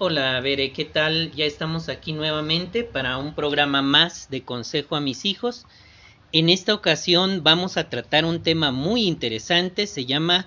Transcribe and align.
Hola, 0.00 0.40
Bere, 0.40 0.72
¿qué 0.72 0.84
tal? 0.84 1.32
Ya 1.32 1.44
estamos 1.44 1.88
aquí 1.88 2.12
nuevamente 2.12 2.84
para 2.84 3.18
un 3.18 3.34
programa 3.34 3.82
más 3.82 4.30
de 4.30 4.44
Consejo 4.44 4.94
a 4.94 5.00
mis 5.00 5.24
hijos. 5.24 5.66
En 6.30 6.50
esta 6.50 6.72
ocasión 6.72 7.42
vamos 7.42 7.76
a 7.76 7.90
tratar 7.90 8.24
un 8.24 8.40
tema 8.40 8.70
muy 8.70 9.08
interesante, 9.08 9.88
se 9.88 10.06
llama 10.06 10.46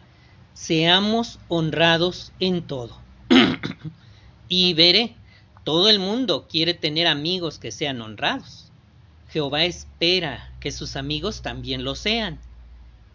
Seamos 0.54 1.38
honrados 1.50 2.32
en 2.40 2.62
todo. 2.62 2.98
y 4.48 4.74
Bere, 4.74 5.18
todo 5.66 5.90
el 5.90 6.00
mundo 6.00 6.48
quiere 6.50 6.74
tener 6.74 7.08
amigos 7.08 7.60
que 7.60 7.74
sean 7.74 8.02
honrados. 8.02 8.72
Jehová 9.28 9.66
espera 9.66 10.54
que 10.62 10.72
sus 10.72 10.96
amigos 10.96 11.42
también 11.42 11.84
lo 11.84 11.96
sean. 11.96 12.40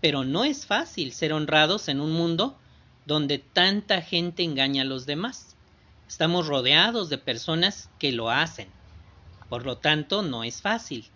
Pero 0.03 0.23
no 0.23 0.45
es 0.45 0.66
fácil 0.66 1.14
ser 1.14 1.32
honrados 1.32 1.89
en 1.89 1.98
un 1.98 2.12
mundo 2.12 2.59
donde 3.07 3.39
tanta 3.39 4.03
gente 4.03 4.43
engaña 4.43 4.82
a 4.82 4.84
los 4.84 5.07
demás. 5.07 5.55
Estamos 6.09 6.46
rodeados 6.46 7.09
de 7.09 7.18
personas 7.18 7.90
que 7.99 8.12
lo 8.12 8.31
hacen. 8.31 8.68
Por 9.49 9.64
lo 9.67 9.79
tanto, 9.79 10.22
no 10.22 10.44
es 10.44 10.62
fácil. 10.62 11.07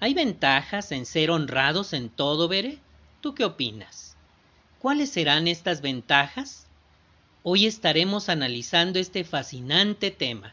¿Hay 0.00 0.14
ventajas 0.14 0.90
en 0.92 1.06
ser 1.06 1.30
honrados 1.30 1.92
en 1.92 2.08
todo, 2.08 2.48
Bere? 2.48 2.78
¿Tú 3.20 3.34
qué 3.34 3.44
opinas? 3.44 4.16
¿Cuáles 4.80 5.10
serán 5.10 5.46
estas 5.46 5.80
ventajas? 5.80 6.66
Hoy 7.44 7.66
estaremos 7.66 8.28
analizando 8.28 8.98
este 8.98 9.22
fascinante 9.22 10.10
tema. 10.10 10.52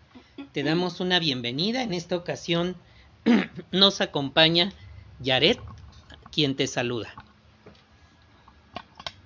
Te 0.51 0.63
damos 0.63 0.99
una 0.99 1.19
bienvenida. 1.19 1.81
En 1.81 1.93
esta 1.93 2.15
ocasión 2.15 2.75
nos 3.71 4.01
acompaña 4.01 4.71
Yaret, 5.19 5.59
quien 6.31 6.55
te 6.55 6.67
saluda. 6.67 7.09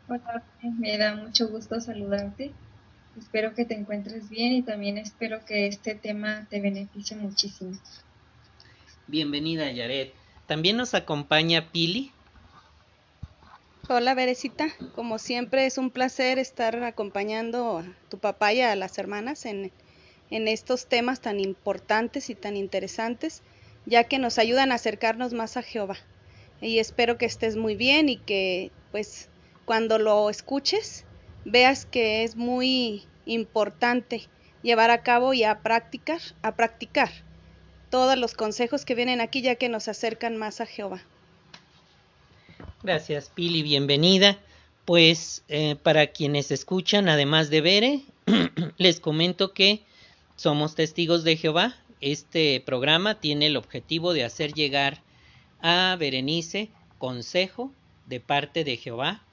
Hola, 0.07 0.43
me 0.62 0.98
da 0.98 1.15
mucho 1.15 1.49
gusto 1.49 1.79
saludarte. 1.79 2.53
Espero 3.17 3.53
que 3.53 3.66
te 3.66 3.76
encuentres 3.76 4.30
bien 4.30 4.53
y 4.53 4.62
también 4.63 4.98
espero 4.98 5.45
que 5.45 5.67
este 5.67 5.94
tema 5.95 6.48
te 6.49 6.59
beneficie 6.59 7.16
muchísimo. 7.16 7.77
Bienvenida, 9.07 9.71
Yaret. 9.71 10.13
También 10.48 10.77
nos 10.77 10.93
acompaña 10.93 11.71
Pili. 11.71 12.12
Hola, 13.87 14.15
Berecita. 14.15 14.70
Como 14.96 15.20
siempre 15.20 15.65
es 15.65 15.77
un 15.77 15.91
placer 15.91 16.40
estar 16.40 16.84
acompañando 16.84 17.79
a 17.79 17.85
tu 18.10 18.18
papá 18.18 18.54
y 18.54 18.62
a 18.62 18.76
las 18.76 18.98
hermanas 18.98 19.46
en, 19.46 19.71
en 20.32 20.48
estos 20.48 20.87
temas 20.87 21.21
tan 21.21 21.40
importantes 21.40 22.30
y 22.30 22.35
tan 22.35 22.57
interesantes, 22.57 23.43
ya 23.85 24.05
que 24.05 24.20
nos 24.20 24.40
ayudan 24.40 24.71
a 24.71 24.76
acercarnos 24.76 25.34
más 25.34 25.57
a 25.57 25.62
Jehová. 25.62 25.98
Y 26.62 26.80
espero 26.80 27.18
que 27.18 27.26
estés 27.26 27.57
muy 27.57 27.76
bien 27.76 28.09
y 28.09 28.18
que 28.18 28.71
pues 28.91 29.30
cuando 29.65 29.99
lo 29.99 30.30
escuches 30.30 31.05
veas 31.46 31.85
que 31.85 32.24
es 32.24 32.35
muy 32.35 33.05
importante 33.26 34.27
llevar 34.62 34.91
a 34.91 35.04
cabo 35.04 35.34
y 35.34 35.43
a 35.43 35.60
practicar, 35.60 36.21
a 36.41 36.55
practicar 36.55 37.10
todos 37.90 38.18
los 38.18 38.34
consejos 38.34 38.85
que 38.85 38.96
vienen 38.96 39.21
aquí 39.21 39.41
ya 39.41 39.55
que 39.55 39.70
nos 39.70 39.88
acercan 39.88 40.38
más 40.38 40.62
a 40.62 40.65
Jehová. 40.65 41.04
Gracias, 42.82 43.30
Pili, 43.30 43.62
bienvenida. 43.62 44.40
Pues 44.85 45.43
eh, 45.48 45.76
para 45.82 46.07
quienes 46.07 46.52
escuchan, 46.52 47.07
además 47.07 47.49
de 47.49 47.62
Bere, 47.62 48.02
les 48.77 48.99
comento 48.99 49.54
que 49.54 49.84
somos 50.35 50.76
testigos 50.76 51.24
de 51.24 51.37
Jehová. 51.37 51.76
Este 52.02 52.62
programa 52.65 53.20
tiene 53.20 53.48
el 53.48 53.55
objetivo 53.55 54.13
de 54.13 54.26
hacer 54.26 54.54
llegar 54.54 55.02
a 55.62 55.96
Berenice 55.98 56.70
consejo 56.98 57.71
de 58.08 58.20
parte 58.20 58.63
de 58.63 58.76
Jehová 58.76 59.24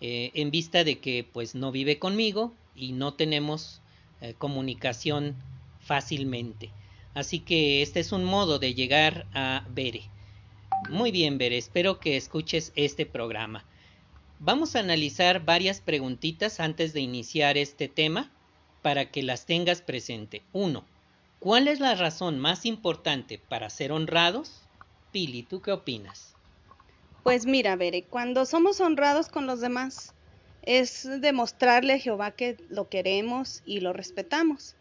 eh, 0.00 0.30
en 0.34 0.50
vista 0.50 0.84
de 0.84 0.98
que 0.98 1.24
pues 1.32 1.54
no 1.54 1.70
vive 1.70 1.98
conmigo 1.98 2.52
y 2.76 2.92
no 2.92 3.14
tenemos 3.14 3.80
eh, 4.20 4.34
comunicación 4.38 5.36
fácilmente. 5.80 6.70
Así 7.14 7.40
que 7.40 7.82
este 7.82 8.00
es 8.00 8.12
un 8.12 8.24
modo 8.24 8.58
de 8.58 8.74
llegar 8.74 9.26
a 9.32 9.66
Bere. 9.70 10.02
Muy 10.90 11.10
bien, 11.10 11.38
Bere, 11.38 11.56
espero 11.56 11.98
que 11.98 12.16
escuches 12.16 12.72
este 12.76 13.06
programa. 13.06 13.64
Vamos 14.38 14.76
a 14.76 14.80
analizar 14.80 15.44
varias 15.44 15.80
preguntitas 15.80 16.60
antes 16.60 16.92
de 16.92 17.00
iniciar 17.00 17.56
este 17.56 17.88
tema 17.88 18.30
para 18.82 19.10
que 19.10 19.22
las 19.22 19.46
tengas 19.46 19.80
presente. 19.80 20.42
Uno, 20.52 20.84
¿cuál 21.38 21.68
es 21.68 21.80
la 21.80 21.94
razón 21.94 22.38
más 22.38 22.66
importante 22.66 23.38
para 23.38 23.70
ser 23.70 23.92
honrados? 23.92 24.62
Pili, 25.10 25.42
¿tú 25.42 25.62
qué 25.62 25.72
opinas? 25.72 26.34
Pues 27.22 27.46
mira, 27.46 27.74
Bere, 27.76 28.02
cuando 28.02 28.44
somos 28.44 28.80
honrados 28.80 29.28
con 29.28 29.46
los 29.46 29.60
demás, 29.60 30.14
es 30.66 31.08
demostrarle 31.20 31.94
a 31.94 31.98
Jehová 31.98 32.32
que 32.32 32.56
lo 32.68 32.88
queremos 32.88 33.62
y 33.64 33.80
lo 33.80 33.92
respetamos. 33.92 34.74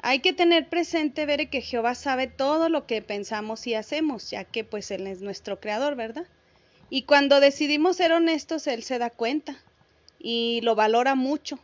Hay 0.00 0.20
que 0.20 0.32
tener 0.32 0.68
presente, 0.68 1.26
ver 1.26 1.48
que 1.48 1.62
Jehová 1.62 1.94
sabe 1.94 2.28
todo 2.28 2.68
lo 2.68 2.86
que 2.86 3.02
pensamos 3.02 3.66
y 3.66 3.74
hacemos, 3.74 4.30
ya 4.30 4.44
que 4.44 4.62
pues 4.62 4.90
Él 4.90 5.06
es 5.06 5.20
nuestro 5.20 5.58
creador, 5.58 5.96
¿verdad? 5.96 6.26
Y 6.90 7.02
cuando 7.02 7.40
decidimos 7.40 7.96
ser 7.96 8.12
honestos, 8.12 8.66
Él 8.66 8.84
se 8.84 8.98
da 8.98 9.10
cuenta 9.10 9.56
y 10.20 10.60
lo 10.62 10.74
valora 10.74 11.14
mucho, 11.14 11.58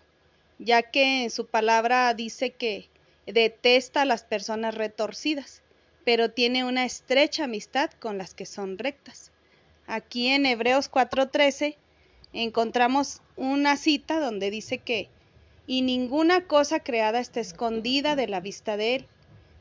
ya 0.58 0.82
que 0.82 1.24
en 1.24 1.30
su 1.30 1.46
palabra 1.46 2.12
dice 2.14 2.50
que 2.50 2.88
detesta 3.26 4.02
a 4.02 4.06
las 4.06 4.24
personas 4.24 4.74
retorcidas, 4.74 5.62
pero 6.04 6.30
tiene 6.30 6.64
una 6.64 6.84
estrecha 6.84 7.44
amistad 7.44 7.90
con 8.00 8.18
las 8.18 8.34
que 8.34 8.46
son 8.46 8.78
rectas. 8.78 9.30
Aquí 9.86 10.28
en 10.28 10.46
Hebreos 10.46 10.90
4:13 10.90 11.76
encontramos 12.42 13.22
una 13.36 13.76
cita 13.76 14.20
donde 14.20 14.50
dice 14.50 14.78
que 14.78 15.08
y 15.66 15.82
ninguna 15.82 16.42
cosa 16.42 16.80
creada 16.80 17.20
está 17.20 17.40
escondida 17.40 18.16
de 18.16 18.28
la 18.28 18.40
vista 18.40 18.76
de 18.76 18.96
Él, 18.96 19.06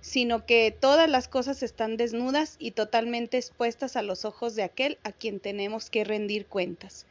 sino 0.01 0.45
que 0.45 0.75
todas 0.77 1.09
las 1.09 1.29
cosas 1.29 1.63
están 1.63 1.95
desnudas 1.95 2.57
y 2.59 2.71
totalmente 2.71 3.37
expuestas 3.37 3.95
a 3.95 4.01
los 4.01 4.25
ojos 4.25 4.55
de 4.55 4.63
aquel 4.63 4.97
a 5.03 5.13
quien 5.13 5.39
tenemos 5.39 5.89
que 5.89 6.03
rendir 6.03 6.45
cuentas. 6.45 7.05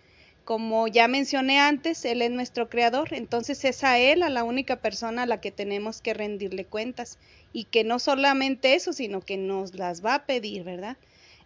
Como 0.44 0.88
ya 0.88 1.06
mencioné 1.08 1.60
antes, 1.60 2.04
Él 2.04 2.20
es 2.20 2.30
nuestro 2.32 2.68
creador, 2.68 3.14
entonces 3.14 3.64
es 3.64 3.84
a 3.84 3.98
Él 3.98 4.22
a 4.22 4.28
la 4.28 4.42
única 4.42 4.76
persona 4.76 5.22
a 5.22 5.26
la 5.26 5.40
que 5.40 5.52
tenemos 5.52 6.02
que 6.02 6.14
rendirle 6.14 6.64
cuentas. 6.64 7.18
Y 7.52 7.64
que 7.64 7.84
no 7.84 7.98
solamente 7.98 8.74
eso, 8.74 8.92
sino 8.92 9.20
que 9.20 9.36
nos 9.36 9.74
las 9.74 10.04
va 10.04 10.14
a 10.14 10.26
pedir, 10.26 10.64
¿verdad? 10.64 10.96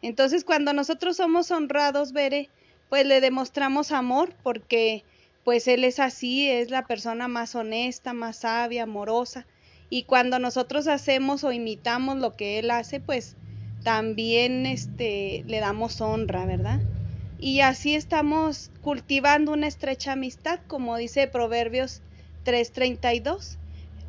Entonces 0.03 0.44
cuando 0.44 0.72
nosotros 0.72 1.19
somos 1.19 1.50
honrados, 1.50 2.12
veré, 2.12 2.48
pues 2.88 3.06
le 3.06 3.20
demostramos 3.20 3.92
amor 3.92 4.34
porque 4.42 5.04
pues 5.44 5.69
Él 5.69 5.84
es 5.84 6.00
así, 6.00 6.50
es 6.50 6.70
la 6.70 6.86
persona 6.86 7.28
más 7.28 7.54
honesta, 7.54 8.12
más 8.12 8.38
sabia, 8.38 8.82
amorosa. 8.82 9.47
Y 9.91 10.02
cuando 10.02 10.38
nosotros 10.38 10.88
hacemos 10.88 11.44
o 11.44 11.52
imitamos 11.52 12.16
lo 12.19 12.34
que 12.34 12.58
Él 12.58 12.70
hace, 12.70 12.98
pues 12.98 13.36
también 13.84 14.66
este, 14.66 15.44
le 15.47 15.60
damos 15.60 16.00
honra, 16.00 16.44
¿verdad? 16.47 16.80
Y 17.38 17.60
así 17.60 17.94
estamos 17.94 18.70
cultivando 18.80 19.53
una 19.53 19.68
estrecha 19.68 20.12
amistad, 20.12 20.58
como 20.66 20.97
dice 20.97 21.28
Proverbios 21.28 22.03
3:32, 22.44 23.58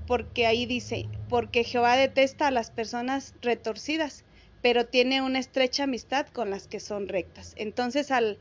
porque 0.08 0.48
ahí 0.48 0.66
dice, 0.66 1.08
porque 1.30 1.64
Jehová 1.64 1.98
detesta 1.98 2.48
a 2.48 2.52
las 2.52 2.72
personas 2.72 3.36
retorcidas, 3.42 4.24
pero 4.62 4.86
tiene 4.86 5.22
una 5.22 5.40
estrecha 5.40 5.84
amistad 5.84 6.26
con 6.28 6.50
las 6.50 6.68
que 6.68 6.80
son 6.80 7.10
rectas. 7.10 7.54
Entonces, 7.58 8.10
al, 8.10 8.40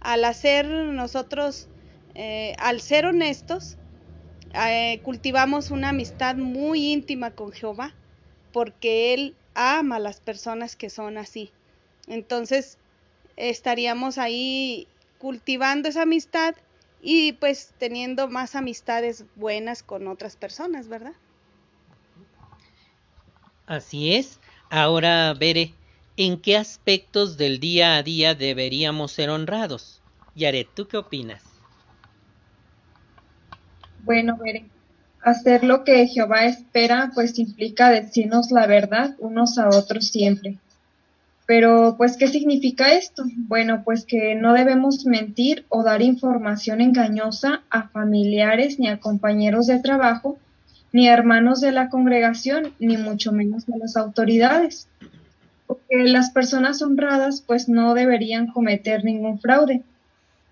al 0.00 0.24
hacer 0.24 0.66
nosotros 0.66 1.68
eh, 2.14 2.54
al 2.58 2.80
ser 2.80 3.06
honestos, 3.06 3.76
eh, 4.54 5.00
cultivamos 5.04 5.70
una 5.70 5.90
amistad 5.90 6.34
muy 6.36 6.92
íntima 6.92 7.30
con 7.30 7.52
Jehová, 7.52 7.94
porque 8.52 9.14
Él 9.14 9.36
ama 9.54 9.96
a 9.96 10.00
las 10.00 10.20
personas 10.20 10.74
que 10.74 10.90
son 10.90 11.16
así. 11.16 11.52
Entonces, 12.08 12.78
estaríamos 13.36 14.18
ahí 14.18 14.88
cultivando 15.18 15.88
esa 15.88 16.02
amistad 16.02 16.56
y 17.00 17.32
pues 17.34 17.74
teniendo 17.78 18.28
más 18.28 18.56
amistades 18.56 19.24
buenas 19.36 19.82
con 19.84 20.08
otras 20.08 20.36
personas, 20.36 20.88
¿verdad? 20.88 21.14
Así 23.66 24.14
es. 24.14 24.40
Ahora, 24.70 25.34
Bere, 25.34 25.77
¿en 26.18 26.40
qué 26.40 26.56
aspectos 26.56 27.38
del 27.38 27.60
día 27.60 27.96
a 27.96 28.02
día 28.02 28.34
deberíamos 28.34 29.12
ser 29.12 29.30
honrados? 29.30 30.02
Yaret, 30.34 30.68
¿tú 30.74 30.88
qué 30.88 30.96
opinas? 30.96 31.42
Bueno, 34.02 34.36
veré. 34.36 34.66
Hacer 35.22 35.62
lo 35.62 35.84
que 35.84 36.08
Jehová 36.08 36.46
espera, 36.46 37.12
pues 37.14 37.38
implica 37.38 37.90
decirnos 37.90 38.50
la 38.50 38.66
verdad 38.66 39.14
unos 39.20 39.58
a 39.58 39.68
otros 39.68 40.08
siempre. 40.08 40.58
Pero, 41.46 41.94
pues, 41.96 42.16
¿qué 42.16 42.26
significa 42.26 42.92
esto? 42.92 43.24
Bueno, 43.36 43.82
pues 43.84 44.04
que 44.04 44.34
no 44.34 44.54
debemos 44.54 45.06
mentir 45.06 45.66
o 45.68 45.84
dar 45.84 46.02
información 46.02 46.80
engañosa 46.80 47.62
a 47.70 47.88
familiares 47.88 48.80
ni 48.80 48.88
a 48.88 48.98
compañeros 48.98 49.68
de 49.68 49.78
trabajo, 49.78 50.36
ni 50.92 51.08
a 51.08 51.14
hermanos 51.14 51.60
de 51.60 51.70
la 51.70 51.90
congregación, 51.90 52.74
ni 52.80 52.96
mucho 52.96 53.30
menos 53.30 53.68
a 53.68 53.76
las 53.76 53.96
autoridades. 53.96 54.88
Porque 55.68 56.02
las 56.02 56.30
personas 56.30 56.82
honradas, 56.82 57.44
pues, 57.46 57.68
no 57.68 57.94
deberían 57.94 58.48
cometer 58.48 59.04
ningún 59.04 59.38
fraude 59.38 59.84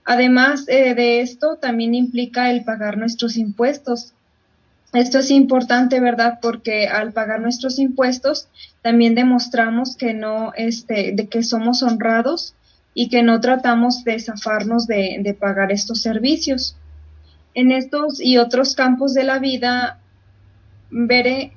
Además 0.07 0.67
eh, 0.69 0.95
de 0.95 1.21
esto, 1.21 1.57
también 1.57 1.93
implica 1.93 2.51
el 2.53 2.63
pagar 2.63 2.97
nuestros 2.97 3.37
impuestos. 3.37 4.13
Esto 4.93 5.19
es 5.19 5.33
importante, 5.33 5.99
¿verdad? 5.99 6.39
Porque 6.41 6.87
al 6.87 7.13
pagar 7.13 7.41
nuestros 7.41 7.81
impuestos 7.81 8.47
también 8.83 9.17
demostramos 9.17 9.97
que 9.97 10.15
no, 10.15 10.53
este, 10.55 11.11
de 11.13 11.27
que 11.27 11.43
somos 11.43 11.83
honrados 11.83 12.55
y 12.95 13.09
que 13.09 13.25
no 13.25 13.41
tratamos 13.41 14.05
de 14.05 14.21
zafarnos 14.21 14.87
de, 14.87 15.19
de 15.21 15.35
pagar 15.35 15.73
estos 15.73 16.03
servicios. 16.03 16.77
En 17.55 17.73
estos 17.73 18.21
y 18.21 18.39
otros 18.39 18.77
campos 18.77 19.13
de 19.13 19.25
la 19.25 19.41
vida, 19.41 19.99
veré, 20.89 21.53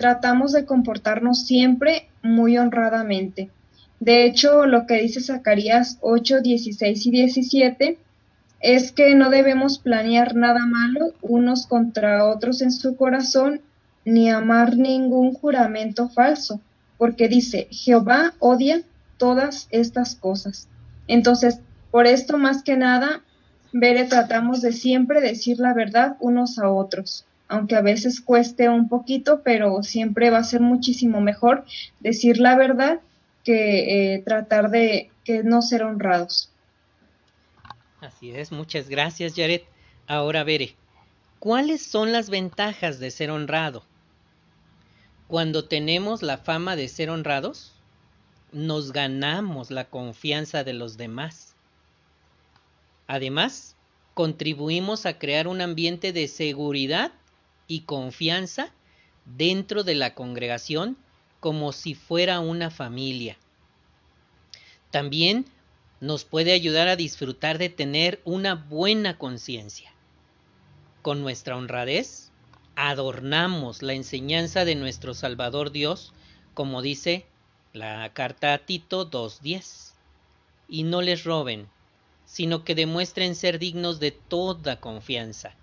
tratamos 0.00 0.52
de 0.52 0.64
comportarnos 0.64 1.44
siempre 1.44 2.08
muy 2.22 2.56
honradamente. 2.56 3.50
De 3.98 4.24
hecho, 4.24 4.64
lo 4.64 4.86
que 4.86 4.94
dice 4.94 5.20
Zacarías 5.20 5.98
8, 6.00 6.40
16 6.40 7.04
y 7.04 7.10
17 7.10 7.98
es 8.60 8.92
que 8.92 9.14
no 9.14 9.28
debemos 9.28 9.78
planear 9.78 10.34
nada 10.36 10.64
malo 10.64 11.12
unos 11.20 11.66
contra 11.66 12.24
otros 12.24 12.62
en 12.62 12.72
su 12.72 12.96
corazón, 12.96 13.60
ni 14.06 14.30
amar 14.30 14.78
ningún 14.78 15.34
juramento 15.34 16.08
falso, 16.08 16.62
porque 16.96 17.28
dice, 17.28 17.68
Jehová 17.70 18.32
odia 18.38 18.80
todas 19.18 19.68
estas 19.70 20.14
cosas. 20.14 20.66
Entonces, 21.08 21.60
por 21.90 22.06
esto 22.06 22.38
más 22.38 22.62
que 22.62 22.78
nada, 22.78 23.20
Bere, 23.74 24.04
tratamos 24.04 24.62
de 24.62 24.72
siempre 24.72 25.20
decir 25.20 25.58
la 25.58 25.74
verdad 25.74 26.16
unos 26.20 26.58
a 26.58 26.70
otros, 26.70 27.26
aunque 27.50 27.74
a 27.74 27.82
veces 27.82 28.20
cueste 28.20 28.68
un 28.68 28.88
poquito, 28.88 29.42
pero 29.42 29.82
siempre 29.82 30.30
va 30.30 30.38
a 30.38 30.44
ser 30.44 30.60
muchísimo 30.60 31.20
mejor 31.20 31.64
decir 31.98 32.38
la 32.38 32.56
verdad 32.56 33.00
que 33.42 34.14
eh, 34.14 34.22
tratar 34.24 34.70
de 34.70 35.10
que 35.24 35.42
no 35.42 35.60
ser 35.60 35.82
honrados. 35.82 36.52
Así 38.00 38.30
es, 38.30 38.52
muchas 38.52 38.88
gracias 38.88 39.34
Jared. 39.34 39.62
Ahora 40.06 40.44
veré, 40.44 40.76
¿cuáles 41.40 41.82
son 41.82 42.12
las 42.12 42.30
ventajas 42.30 43.00
de 43.00 43.10
ser 43.10 43.32
honrado? 43.32 43.84
Cuando 45.26 45.64
tenemos 45.64 46.22
la 46.22 46.38
fama 46.38 46.76
de 46.76 46.86
ser 46.86 47.10
honrados, 47.10 47.72
nos 48.52 48.92
ganamos 48.92 49.72
la 49.72 49.86
confianza 49.86 50.62
de 50.62 50.72
los 50.72 50.96
demás. 50.96 51.56
Además, 53.08 53.74
contribuimos 54.14 55.04
a 55.04 55.18
crear 55.18 55.48
un 55.48 55.60
ambiente 55.60 56.12
de 56.12 56.28
seguridad 56.28 57.10
y 57.70 57.82
confianza 57.82 58.72
dentro 59.24 59.84
de 59.84 59.94
la 59.94 60.16
congregación 60.16 60.96
como 61.38 61.70
si 61.70 61.94
fuera 61.94 62.40
una 62.40 62.68
familia. 62.72 63.38
También 64.90 65.46
nos 66.00 66.24
puede 66.24 66.50
ayudar 66.50 66.88
a 66.88 66.96
disfrutar 66.96 67.58
de 67.58 67.68
tener 67.68 68.20
una 68.24 68.56
buena 68.56 69.18
conciencia. 69.18 69.92
Con 71.00 71.22
nuestra 71.22 71.56
honradez, 71.56 72.32
adornamos 72.74 73.82
la 73.82 73.92
enseñanza 73.92 74.64
de 74.64 74.74
nuestro 74.74 75.14
Salvador 75.14 75.70
Dios, 75.70 76.12
como 76.54 76.82
dice 76.82 77.24
la 77.72 78.12
carta 78.12 78.52
a 78.52 78.58
Tito 78.58 79.08
2.10. 79.08 79.92
Y 80.68 80.82
no 80.82 81.02
les 81.02 81.22
roben, 81.22 81.68
sino 82.24 82.64
que 82.64 82.74
demuestren 82.74 83.36
ser 83.36 83.60
dignos 83.60 84.00
de 84.00 84.10
toda 84.10 84.80
confianza, 84.80 85.54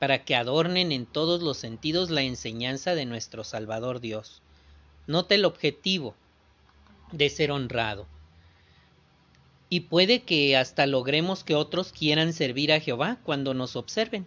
para 0.00 0.24
que 0.24 0.34
adornen 0.34 0.92
en 0.92 1.04
todos 1.04 1.42
los 1.42 1.58
sentidos 1.58 2.08
la 2.08 2.22
enseñanza 2.22 2.94
de 2.94 3.04
nuestro 3.04 3.44
Salvador 3.44 4.00
Dios. 4.00 4.40
Nota 5.06 5.34
el 5.34 5.44
objetivo 5.44 6.14
de 7.12 7.28
ser 7.28 7.52
honrado 7.52 8.06
y 9.68 9.80
puede 9.80 10.22
que 10.22 10.56
hasta 10.56 10.86
logremos 10.86 11.44
que 11.44 11.54
otros 11.54 11.92
quieran 11.92 12.32
servir 12.32 12.72
a 12.72 12.80
Jehová 12.80 13.18
cuando 13.24 13.52
nos 13.52 13.76
observen. 13.76 14.26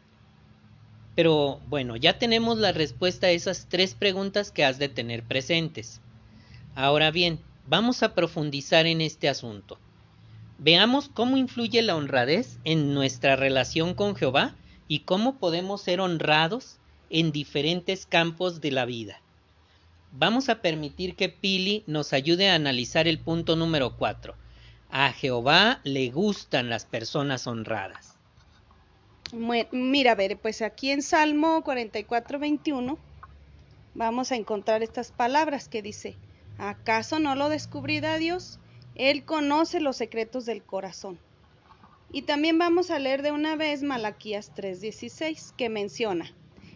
Pero 1.15 1.59
bueno, 1.67 1.95
ya 1.95 2.19
tenemos 2.19 2.59
la 2.59 2.71
respuesta 2.71 3.27
a 3.27 3.31
esas 3.31 3.65
tres 3.67 3.95
preguntas 3.95 4.51
que 4.51 4.63
has 4.63 4.77
de 4.77 4.89
tener 4.89 5.23
presentes. 5.23 6.01
Ahora 6.75 7.09
bien, 7.09 7.39
vamos 7.67 8.03
a 8.03 8.13
profundizar 8.13 8.85
en 8.85 9.01
este 9.01 9.27
asunto. 9.27 9.79
Veamos 10.59 11.09
cómo 11.09 11.35
influye 11.35 11.81
la 11.81 11.95
honradez 11.95 12.59
en 12.63 12.93
nuestra 12.93 13.35
relación 13.35 13.95
con 13.95 14.15
Jehová 14.15 14.55
y 14.87 14.99
cómo 14.99 15.37
podemos 15.37 15.81
ser 15.81 15.99
honrados 16.01 16.77
en 17.09 17.31
diferentes 17.31 18.05
campos 18.05 18.61
de 18.61 18.71
la 18.71 18.85
vida. 18.85 19.21
Vamos 20.11 20.49
a 20.49 20.61
permitir 20.61 21.15
que 21.15 21.29
Pili 21.29 21.83
nos 21.87 22.13
ayude 22.13 22.49
a 22.49 22.55
analizar 22.55 23.07
el 23.07 23.19
punto 23.19 23.55
número 23.55 23.97
4, 23.97 24.35
a 24.89 25.11
Jehová 25.11 25.79
le 25.83 26.11
gustan 26.11 26.69
las 26.69 26.85
personas 26.85 27.47
honradas. 27.47 28.15
Mira, 29.71 30.11
a 30.11 30.15
ver, 30.15 30.37
pues 30.37 30.61
aquí 30.61 30.91
en 30.91 31.01
Salmo 31.01 31.63
44, 31.63 32.37
21 32.37 32.99
vamos 33.95 34.31
a 34.31 34.35
encontrar 34.35 34.83
estas 34.83 35.11
palabras 35.11 35.67
que 35.67 35.81
dice, 35.81 36.15
¿acaso 36.59 37.19
no 37.19 37.35
lo 37.35 37.49
descubrirá 37.49 38.19
Dios? 38.19 38.59
Él 38.93 39.25
conoce 39.25 39.79
los 39.79 39.97
secretos 39.97 40.45
del 40.45 40.61
corazón. 40.61 41.17
Y 42.13 42.21
también 42.21 42.59
vamos 42.59 42.91
a 42.91 42.99
leer 42.99 43.23
de 43.23 43.31
una 43.31 43.55
vez 43.55 43.81
Malaquías 43.81 44.53
3:16, 44.55 45.51
que 45.57 45.67
menciona, 45.67 46.31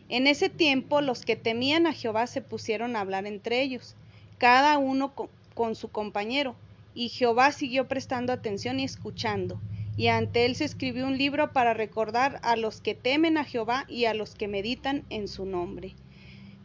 en 0.10 0.26
ese 0.26 0.50
tiempo 0.50 1.00
los 1.00 1.26
que 1.26 1.36
temían 1.36 1.86
a 1.86 1.94
Jehová 1.94 2.26
se 2.26 2.42
pusieron 2.42 2.96
a 2.96 3.02
hablar 3.02 3.28
entre 3.28 3.62
ellos, 3.62 3.96
cada 4.40 4.80
uno 4.80 5.14
con 5.54 5.76
su 5.76 5.90
compañero, 5.90 6.56
y 6.96 7.10
Jehová 7.10 7.52
siguió 7.52 7.88
prestando 7.88 8.34
atención 8.34 8.80
y 8.80 8.84
escuchando. 8.84 9.62
Y 9.96 10.08
ante 10.08 10.46
él 10.46 10.56
se 10.56 10.66
escribió 10.66 11.06
un 11.06 11.18
libro 11.20 11.54
para 11.54 11.76
recordar 11.76 12.40
a 12.42 12.56
los 12.56 12.82
que 12.82 12.96
temen 12.96 13.38
a 13.38 13.44
Jehová 13.44 13.86
y 13.88 14.06
a 14.06 14.16
los 14.16 14.34
que 14.34 14.48
meditan 14.48 15.06
en 15.12 15.28
su 15.28 15.46
nombre. 15.46 15.94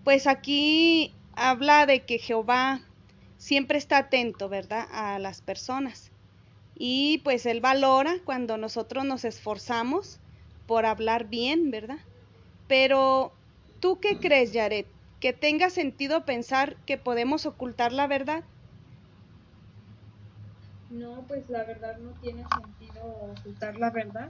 Pues 0.05 0.27
aquí 0.27 1.13
habla 1.35 1.85
de 1.85 2.05
que 2.05 2.19
Jehová 2.19 2.81
siempre 3.37 3.77
está 3.77 3.99
atento, 3.99 4.49
¿verdad?, 4.49 4.87
a 4.93 5.19
las 5.19 5.43
personas. 5.43 6.12
Y 6.75 7.19
pues 7.25 7.47
él 7.47 7.61
valora 7.61 8.15
cuando 8.25 8.57
nosotros 8.57 9.05
nos 9.05 9.25
esforzamos 9.25 10.19
por 10.67 10.87
hablar 10.87 11.29
bien, 11.29 11.71
¿verdad? 11.71 11.99
Pero, 12.67 13.33
¿tú 13.81 14.01
qué 14.01 14.19
crees, 14.19 14.53
Yaret? 14.53 14.87
¿Que 15.21 15.33
tenga 15.33 15.71
sentido 15.71 16.25
pensar 16.25 16.77
que 16.87 16.99
podemos 16.99 17.47
ocultar 17.47 17.93
la 17.93 18.07
verdad? 18.07 18.45
No, 20.91 21.25
pues 21.27 21.49
la 21.49 21.65
verdad 21.65 21.99
no 21.99 22.11
tiene 22.21 22.45
sentido 22.49 23.05
ocultar 23.05 23.77
la 23.77 23.91
verdad, 23.91 24.29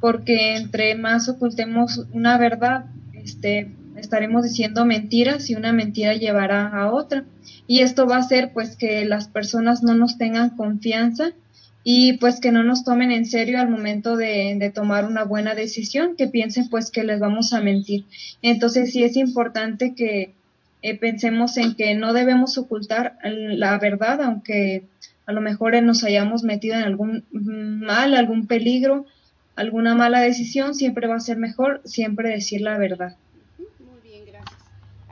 porque 0.00 0.56
entre 0.56 0.94
más 0.96 1.28
ocultemos 1.28 2.06
una 2.12 2.38
verdad, 2.38 2.86
este, 3.12 3.70
estaremos 3.96 4.42
diciendo 4.42 4.84
mentiras 4.84 5.50
y 5.50 5.54
una 5.54 5.72
mentira 5.72 6.14
llevará 6.14 6.68
a 6.68 6.92
otra. 6.92 7.24
Y 7.66 7.80
esto 7.80 8.06
va 8.06 8.16
a 8.16 8.20
hacer 8.20 8.52
pues 8.52 8.76
que 8.76 9.04
las 9.04 9.28
personas 9.28 9.82
no 9.82 9.94
nos 9.94 10.18
tengan 10.18 10.50
confianza 10.50 11.32
y 11.82 12.14
pues 12.14 12.40
que 12.40 12.50
no 12.50 12.62
nos 12.62 12.82
tomen 12.82 13.12
en 13.12 13.26
serio 13.26 13.60
al 13.60 13.68
momento 13.68 14.16
de, 14.16 14.72
tomar 14.74 15.04
una 15.04 15.24
buena 15.24 15.54
decisión, 15.54 16.16
que 16.16 16.26
piensen 16.26 16.68
pues 16.68 16.90
que 16.90 17.04
les 17.04 17.20
vamos 17.20 17.52
a 17.52 17.60
mentir. 17.60 18.06
Entonces 18.40 18.92
sí 18.92 19.04
es 19.04 19.16
importante 19.16 19.94
que 19.94 20.34
eh, 20.82 20.98
pensemos 20.98 21.56
en 21.58 21.74
que 21.74 21.94
no 21.94 22.14
debemos 22.14 22.56
ocultar 22.56 23.18
la 23.22 23.78
verdad, 23.78 24.22
aunque 24.22 24.84
a 25.26 25.32
lo 25.32 25.40
mejor 25.40 25.80
nos 25.82 26.04
hayamos 26.04 26.42
metido 26.42 26.76
en 26.76 26.84
algún 26.84 27.24
mal, 27.30 28.14
algún 28.14 28.46
peligro, 28.46 29.04
alguna 29.54 29.94
mala 29.94 30.20
decisión, 30.20 30.74
siempre 30.74 31.06
va 31.06 31.16
a 31.16 31.20
ser 31.20 31.36
mejor 31.36 31.82
siempre 31.84 32.30
decir 32.30 32.62
la 32.62 32.78
verdad. 32.78 33.16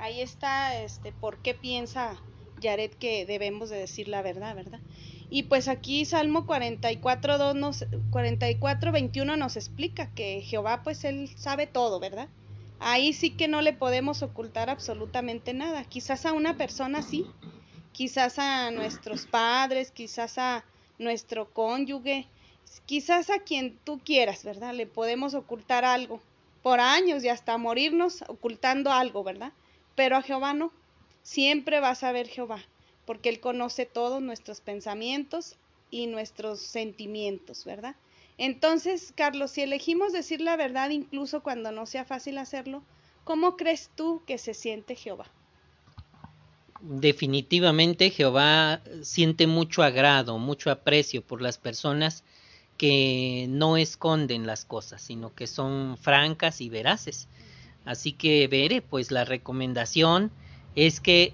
Ahí 0.03 0.21
está, 0.21 0.83
este, 0.83 1.13
por 1.13 1.39
qué 1.43 1.55
piensa 1.55 2.21
Yaret 2.61 2.93
que 2.99 3.25
debemos 3.25 3.71
de 3.71 3.77
decir 3.77 4.09
la 4.09 4.21
verdad, 4.21 4.57
¿verdad? 4.57 4.81
Y 5.31 5.45
pues 5.45 5.69
aquí 5.69 6.05
Salmo 6.07 6.45
44, 6.45 7.39
2 7.39 7.55
nos, 7.55 7.85
44, 8.11 8.91
21 8.91 9.37
nos 9.37 9.57
explica 9.57 10.13
que 10.13 10.41
Jehová 10.41 10.83
pues 10.83 11.05
él 11.05 11.31
sabe 11.37 11.69
todo, 11.69 12.01
¿verdad? 12.01 12.27
Ahí 12.81 13.13
sí 13.13 13.31
que 13.31 13.47
no 13.47 13.63
le 13.63 13.75
podemos 13.75 14.25
ocultar 14.25 14.71
absolutamente 14.71 15.55
nada. 15.55 15.85
Quizás 15.85 16.27
a 16.27 16.33
una 16.33 16.57
persona 16.57 17.03
sí, 17.03 17.25
quizás 17.93 18.41
a 18.41 18.73
nuestros 18.73 19.27
padres, 19.27 19.93
quizás 19.93 20.37
a 20.37 20.65
nuestro 20.99 21.49
cónyuge, 21.53 22.27
quizás 22.87 23.31
a 23.31 23.39
quien 23.39 23.79
tú 23.85 24.01
quieras, 24.05 24.43
¿verdad? 24.43 24.75
Le 24.75 24.89
podemos 24.89 25.35
ocultar 25.35 25.85
algo 25.85 26.21
por 26.61 26.81
años 26.81 27.23
y 27.23 27.29
hasta 27.29 27.57
morirnos 27.57 28.25
ocultando 28.27 28.91
algo, 28.91 29.23
¿verdad? 29.23 29.53
Pero 29.95 30.17
a 30.17 30.23
Jehová 30.23 30.55
no. 30.55 30.73
Siempre 31.23 31.81
vas 31.81 32.03
a 32.03 32.13
ver 32.13 32.27
Jehová, 32.29 32.65
porque 33.07 33.29
Él 33.29 33.41
conoce 33.41 33.87
todos 33.87 34.21
nuestros 34.21 34.61
pensamientos 34.61 35.57
y 35.91 36.07
nuestros 36.07 36.61
sentimientos, 36.61 37.65
¿verdad? 37.65 37.95
Entonces, 38.39 39.13
Carlos, 39.15 39.53
si 39.53 39.63
elegimos 39.63 40.13
decir 40.13 40.41
la 40.41 40.57
verdad 40.57 40.91
incluso 40.91 41.43
cuando 41.43 41.71
no 41.71 41.87
sea 41.87 42.05
fácil 42.05 42.39
hacerlo, 42.39 42.83
¿cómo 43.25 43.57
crees 43.57 43.91
tú 43.95 44.23
que 44.27 44.39
se 44.39 44.55
siente 44.55 44.97
Jehová? 44.97 45.31
definitivamente 46.83 48.11
Jehová 48.11 48.83
siente 49.03 49.47
mucho 49.47 49.83
agrado, 49.83 50.39
mucho 50.39 50.71
aprecio 50.71 51.23
por 51.23 51.41
las 51.41 51.57
personas 51.57 52.25
que 52.77 53.47
no 53.49 53.77
esconden 53.77 54.47
las 54.47 54.65
cosas, 54.65 55.01
sino 55.01 55.33
que 55.35 55.47
son 55.47 55.97
francas 55.97 56.61
y 56.61 56.69
veraces. 56.69 57.29
Así 57.85 58.13
que 58.13 58.47
veré, 58.49 58.81
pues 58.83 59.11
la 59.11 59.25
recomendación 59.25 60.31
es 60.77 61.01
que 61.01 61.33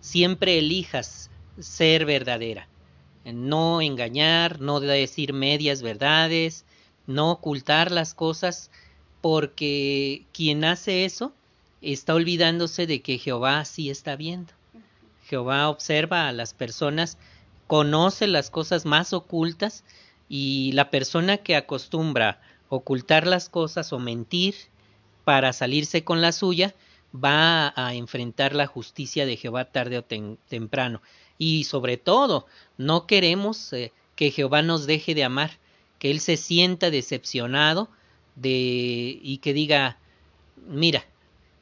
siempre 0.00 0.58
elijas 0.58 1.30
ser 1.58 2.04
verdadera, 2.04 2.68
no 3.24 3.80
engañar, 3.80 4.60
no 4.60 4.80
decir 4.80 5.32
medias 5.32 5.82
verdades, 5.82 6.64
no 7.06 7.30
ocultar 7.30 7.90
las 7.90 8.14
cosas, 8.14 8.70
porque 9.20 10.24
quien 10.32 10.64
hace 10.64 11.04
eso 11.04 11.32
está 11.82 12.14
olvidándose 12.14 12.86
de 12.86 13.00
que 13.00 13.18
Jehová 13.18 13.64
sí 13.64 13.90
está 13.90 14.16
viendo. 14.16 14.52
Jehová 15.24 15.68
observa 15.68 16.28
a 16.28 16.32
las 16.32 16.54
personas, 16.54 17.18
conoce 17.66 18.26
las 18.26 18.50
cosas 18.50 18.86
más 18.86 19.12
ocultas 19.12 19.84
y 20.28 20.72
la 20.72 20.90
persona 20.90 21.38
que 21.38 21.56
acostumbra 21.56 22.40
ocultar 22.68 23.26
las 23.26 23.48
cosas 23.48 23.92
o 23.92 23.98
mentir 23.98 24.54
para 25.28 25.52
salirse 25.52 26.04
con 26.04 26.22
la 26.22 26.32
suya, 26.32 26.74
va 27.14 27.74
a 27.76 27.94
enfrentar 27.94 28.54
la 28.54 28.66
justicia 28.66 29.26
de 29.26 29.36
Jehová 29.36 29.66
tarde 29.66 29.98
o 29.98 30.02
temprano. 30.02 31.02
Y 31.36 31.64
sobre 31.64 31.98
todo, 31.98 32.46
no 32.78 33.06
queremos 33.06 33.74
eh, 33.74 33.92
que 34.16 34.30
Jehová 34.30 34.62
nos 34.62 34.86
deje 34.86 35.14
de 35.14 35.24
amar, 35.24 35.50
que 35.98 36.10
Él 36.10 36.20
se 36.20 36.38
sienta 36.38 36.90
decepcionado 36.90 37.90
de, 38.36 39.20
y 39.22 39.36
que 39.42 39.52
diga, 39.52 39.98
mira, 40.66 41.04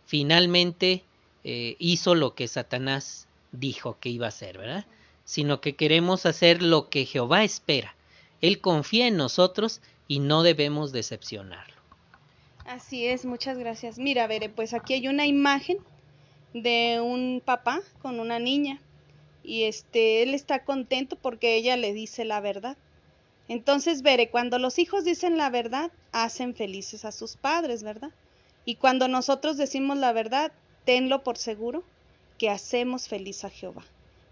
finalmente 0.06 1.02
eh, 1.42 1.75
hizo 1.80 2.14
lo 2.14 2.37
que 2.37 2.46
Satanás 2.46 3.26
dijo 3.50 3.99
que 3.99 4.11
iba 4.11 4.26
a 4.26 4.28
hacer, 4.28 4.58
¿verdad? 4.58 4.87
Sino 5.25 5.61
que 5.61 5.75
queremos 5.75 6.25
hacer 6.25 6.62
lo 6.62 6.88
que 6.88 7.04
Jehová 7.04 7.42
espera. 7.42 7.96
Él 8.40 8.61
confía 8.61 9.08
en 9.08 9.16
nosotros 9.16 9.80
y 10.06 10.20
no 10.20 10.44
debemos 10.44 10.92
decepcionarlo. 10.92 11.75
Así 12.66 13.06
es, 13.06 13.25
muchas 13.25 13.58
gracias. 13.58 13.96
Mira, 13.96 14.26
Veré, 14.26 14.49
pues 14.49 14.75
aquí 14.75 14.94
hay 14.94 15.06
una 15.06 15.25
imagen 15.25 15.78
de 16.52 17.00
un 17.00 17.40
papá 17.44 17.80
con 18.02 18.18
una 18.18 18.40
niña 18.40 18.82
y 19.44 19.64
este 19.64 20.25
él 20.25 20.35
está 20.35 20.64
contento 20.64 21.14
porque 21.14 21.54
ella 21.54 21.76
le 21.76 21.92
dice 21.92 22.25
la 22.25 22.40
verdad. 22.40 22.76
Entonces, 23.46 24.02
Veré, 24.02 24.30
cuando 24.30 24.58
los 24.58 24.80
hijos 24.80 25.04
dicen 25.04 25.38
la 25.38 25.49
verdad, 25.49 25.92
hacen 26.11 26.56
felices 26.56 27.04
a 27.04 27.12
sus 27.12 27.37
padres, 27.37 27.85
¿verdad? 27.85 28.11
Y 28.64 28.75
cuando 28.75 29.06
nosotros 29.06 29.56
decimos 29.56 29.96
la 29.99 30.12
verdad, 30.12 30.50
tenlo 30.85 31.23
por 31.23 31.38
seguro 31.38 31.85
que 32.37 32.50
hacemos 32.50 33.06
feliz 33.06 33.44
a 33.44 33.50
Jehová. 33.50 33.85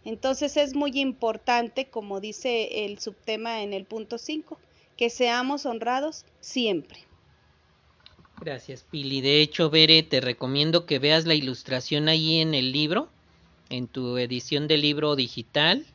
Entonces 0.04 0.56
es 0.56 0.74
muy 0.74 0.90
importante, 0.98 1.86
como 1.86 2.18
dice 2.18 2.84
el 2.84 2.98
subtema 2.98 3.62
en 3.62 3.72
el 3.72 3.84
punto 3.84 4.18
5, 4.18 4.58
que 4.96 5.08
seamos 5.08 5.66
honrados 5.66 6.24
siempre. 6.40 6.98
Gracias, 8.40 8.84
Pili. 8.90 9.20
De 9.20 9.40
hecho, 9.40 9.70
Bere, 9.70 10.02
te 10.02 10.20
recomiendo 10.20 10.86
que 10.86 10.98
veas 10.98 11.24
la 11.24 11.34
ilustración 11.34 12.08
ahí 12.08 12.40
en 12.40 12.54
el 12.54 12.72
libro, 12.72 13.08
en 13.70 13.86
tu 13.86 14.18
edición 14.18 14.68
de 14.68 14.76
libro 14.76 15.16
digital. 15.16 15.86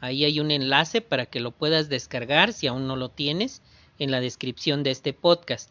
Ahí 0.00 0.24
hay 0.24 0.40
un 0.40 0.50
enlace 0.50 1.00
para 1.00 1.26
que 1.26 1.40
lo 1.40 1.50
puedas 1.50 1.88
descargar 1.88 2.52
si 2.52 2.66
aún 2.66 2.86
no 2.86 2.96
lo 2.96 3.08
tienes 3.08 3.62
en 3.98 4.10
la 4.10 4.20
descripción 4.20 4.82
de 4.82 4.92
este 4.92 5.12
podcast. 5.12 5.70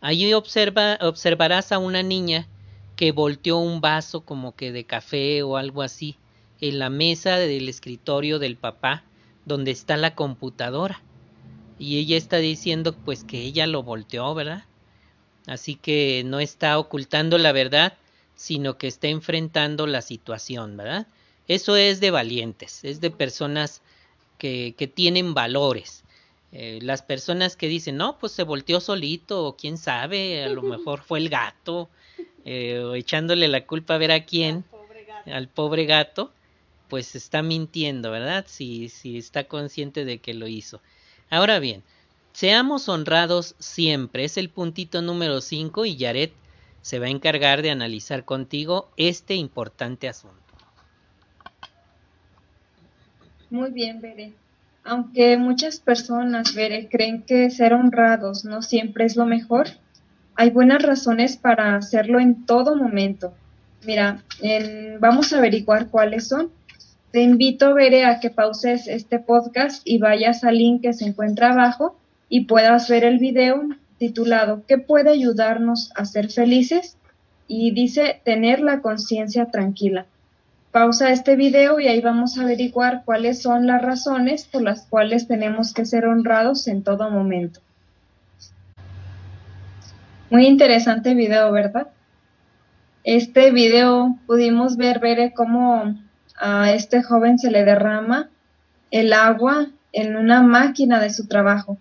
Allí 0.00 0.32
observa, 0.34 0.98
observarás 1.00 1.72
a 1.72 1.78
una 1.78 2.02
niña 2.02 2.46
que 2.94 3.10
volteó 3.10 3.58
un 3.58 3.80
vaso 3.80 4.20
como 4.20 4.54
que 4.54 4.70
de 4.70 4.84
café 4.84 5.42
o 5.42 5.56
algo 5.56 5.82
así 5.82 6.16
en 6.60 6.78
la 6.78 6.90
mesa 6.90 7.36
del 7.38 7.68
escritorio 7.68 8.38
del 8.38 8.56
papá 8.56 9.02
donde 9.44 9.70
está 9.70 9.96
la 9.96 10.14
computadora. 10.14 11.02
Y 11.78 11.98
ella 11.98 12.16
está 12.16 12.36
diciendo 12.36 12.94
pues 12.94 13.24
que 13.24 13.40
ella 13.42 13.66
lo 13.66 13.82
volteó, 13.82 14.34
¿verdad? 14.34 14.64
Así 15.46 15.74
que 15.76 16.22
no 16.24 16.40
está 16.40 16.78
ocultando 16.78 17.38
la 17.38 17.52
verdad, 17.52 17.94
sino 18.34 18.78
que 18.78 18.86
está 18.86 19.08
enfrentando 19.08 19.86
la 19.86 20.02
situación, 20.02 20.76
¿verdad? 20.76 21.06
Eso 21.48 21.76
es 21.76 22.00
de 22.00 22.10
valientes, 22.10 22.82
es 22.84 23.00
de 23.00 23.10
personas 23.10 23.82
que, 24.38 24.74
que 24.76 24.86
tienen 24.86 25.34
valores. 25.34 26.04
Eh, 26.52 26.78
las 26.82 27.02
personas 27.02 27.56
que 27.56 27.66
dicen, 27.66 27.96
no, 27.96 28.16
pues 28.18 28.32
se 28.32 28.44
volteó 28.44 28.80
solito, 28.80 29.44
o 29.44 29.56
quién 29.56 29.76
sabe, 29.76 30.44
a 30.44 30.48
lo 30.48 30.62
mejor 30.62 31.02
fue 31.02 31.18
el 31.18 31.28
gato, 31.28 31.90
eh, 32.44 32.78
o 32.78 32.94
echándole 32.94 33.48
la 33.48 33.66
culpa 33.66 33.94
a 33.94 33.98
ver 33.98 34.12
a 34.12 34.24
quién, 34.24 34.64
al 35.26 35.48
pobre 35.48 35.84
gato, 35.84 36.32
pues 36.88 37.14
está 37.16 37.42
mintiendo, 37.42 38.10
¿verdad? 38.10 38.44
Si, 38.46 38.88
si 38.88 39.18
está 39.18 39.44
consciente 39.44 40.04
de 40.04 40.18
que 40.18 40.32
lo 40.32 40.46
hizo. 40.46 40.80
Ahora 41.28 41.58
bien, 41.58 41.82
Seamos 42.34 42.88
honrados 42.88 43.54
siempre, 43.60 44.24
es 44.24 44.36
el 44.38 44.50
puntito 44.50 45.02
número 45.02 45.40
5 45.40 45.84
y 45.84 45.94
Yaret 45.94 46.32
se 46.82 46.98
va 46.98 47.06
a 47.06 47.10
encargar 47.10 47.62
de 47.62 47.70
analizar 47.70 48.24
contigo 48.24 48.88
este 48.96 49.36
importante 49.36 50.08
asunto. 50.08 50.34
Muy 53.50 53.70
bien, 53.70 54.00
Bere. 54.00 54.32
Aunque 54.82 55.36
muchas 55.36 55.78
personas, 55.78 56.56
Bere, 56.56 56.88
creen 56.88 57.22
que 57.22 57.50
ser 57.50 57.72
honrados 57.72 58.44
no 58.44 58.62
siempre 58.62 59.04
es 59.04 59.14
lo 59.14 59.26
mejor, 59.26 59.68
hay 60.34 60.50
buenas 60.50 60.82
razones 60.82 61.36
para 61.36 61.76
hacerlo 61.76 62.18
en 62.18 62.46
todo 62.46 62.74
momento. 62.74 63.32
Mira, 63.86 64.24
vamos 64.98 65.32
a 65.32 65.38
averiguar 65.38 65.86
cuáles 65.88 66.26
son. 66.26 66.50
Te 67.12 67.22
invito, 67.22 67.74
Bere, 67.74 68.06
a 68.06 68.18
que 68.18 68.30
pauses 68.30 68.88
este 68.88 69.20
podcast 69.20 69.82
y 69.84 69.98
vayas 69.98 70.42
al 70.42 70.58
link 70.58 70.82
que 70.82 70.92
se 70.94 71.04
encuentra 71.04 71.52
abajo 71.52 71.96
y 72.34 72.46
puedas 72.46 72.88
ver 72.88 73.04
el 73.04 73.18
video 73.18 73.62
titulado 73.96 74.64
¿Qué 74.66 74.76
puede 74.76 75.10
ayudarnos 75.10 75.92
a 75.94 76.04
ser 76.04 76.32
felices? 76.32 76.96
y 77.46 77.70
dice 77.70 78.20
tener 78.24 78.58
la 78.58 78.80
conciencia 78.80 79.52
tranquila. 79.52 80.06
Pausa 80.72 81.12
este 81.12 81.36
video 81.36 81.78
y 81.78 81.86
ahí 81.86 82.00
vamos 82.00 82.36
a 82.36 82.42
averiguar 82.42 83.02
cuáles 83.04 83.40
son 83.40 83.68
las 83.68 83.80
razones 83.82 84.46
por 84.46 84.62
las 84.62 84.84
cuales 84.88 85.28
tenemos 85.28 85.72
que 85.72 85.84
ser 85.84 86.06
honrados 86.06 86.66
en 86.66 86.82
todo 86.82 87.08
momento. 87.08 87.60
Muy 90.28 90.48
interesante 90.48 91.14
video, 91.14 91.52
¿verdad? 91.52 91.86
Este 93.04 93.52
video 93.52 94.18
pudimos 94.26 94.76
ver, 94.76 94.98
ver 94.98 95.34
cómo 95.36 95.94
a 96.40 96.72
este 96.72 97.00
joven 97.04 97.38
se 97.38 97.52
le 97.52 97.64
derrama 97.64 98.28
el 98.90 99.12
agua 99.12 99.68
en 99.92 100.16
una 100.16 100.42
máquina 100.42 100.98
de 100.98 101.10
su 101.10 101.28
trabajo 101.28 101.78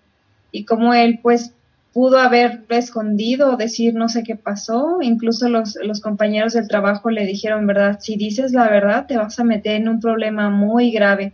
y 0.53 0.63
como 0.63 0.93
él 0.93 1.19
pues 1.21 1.51
pudo 1.91 2.19
haber 2.19 2.63
escondido 2.69 3.51
o 3.51 3.57
decir 3.57 3.93
no 3.93 4.07
sé 4.07 4.23
qué 4.23 4.37
pasó, 4.37 4.99
incluso 5.01 5.49
los, 5.49 5.77
los, 5.83 5.99
compañeros 5.99 6.53
del 6.53 6.69
trabajo 6.69 7.09
le 7.09 7.25
dijeron, 7.25 7.67
¿verdad? 7.67 7.99
Si 7.99 8.15
dices 8.15 8.53
la 8.53 8.69
verdad 8.69 9.05
te 9.07 9.17
vas 9.17 9.37
a 9.39 9.43
meter 9.43 9.75
en 9.75 9.89
un 9.89 9.99
problema 9.99 10.49
muy 10.49 10.91
grave. 10.91 11.33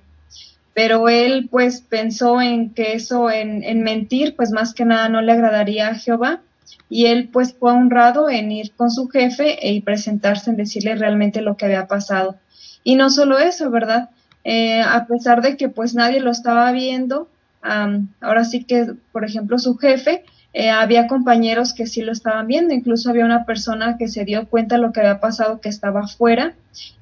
Pero 0.74 1.10
él 1.10 1.48
pues 1.52 1.82
pensó 1.82 2.42
en 2.42 2.74
que 2.74 2.94
eso, 2.94 3.30
en, 3.30 3.64
en 3.64 3.84
mentir, 3.84 4.36
pues 4.36 4.52
más 4.52 4.74
que 4.74 4.86
nada 4.86 5.10
no 5.10 5.22
le 5.22 5.34
agradaría 5.34 5.90
a 5.90 5.96
Jehová 5.96 6.42
y 6.90 7.06
él 7.06 7.30
pues 7.32 7.54
fue 7.54 7.72
honrado 7.72 8.30
en 8.30 8.52
ir 8.52 8.72
con 8.74 8.90
su 8.90 9.08
jefe 9.10 9.58
y 9.62 9.82
presentarse 9.82 10.50
en 10.50 10.58
decirle 10.58 10.96
realmente 10.96 11.42
lo 11.42 11.58
que 11.58 11.66
había 11.66 11.88
pasado. 11.88 12.36
Y 12.84 12.96
no 12.96 13.10
solo 13.10 13.40
eso, 13.40 13.70
¿verdad? 13.70 14.10
Eh, 14.44 14.82
a 14.82 15.06
pesar 15.06 15.42
de 15.42 15.58
que 15.58 15.70
pues 15.70 15.94
nadie 15.94 16.20
lo 16.20 16.32
estaba 16.32 16.72
viendo, 16.72 17.28
ahora 17.62 18.46
sí 18.46 18.63
que, 18.63 18.94
por 19.12 19.25
ejemplo, 19.25 19.60
su 19.60 19.78
jefe, 19.78 20.24
eh, 20.51 20.70
había 20.72 21.08
compañeros 21.08 21.74
que 21.74 21.86
sí 21.86 22.01
lo 22.01 22.12
estaban 22.12 22.48
viendo, 22.48 22.74
incluso 22.74 23.10
había 23.10 23.25
una 23.25 23.46
persona 23.46 23.98
que 23.98 24.08
se 24.08 24.25
dio 24.25 24.48
cuenta 24.48 24.75
de 24.75 24.82
lo 24.82 24.92
que 24.92 25.01
había 25.01 25.20
pasado, 25.20 25.62
que 25.62 25.70
estaba 25.70 26.01
afuera 26.01 26.56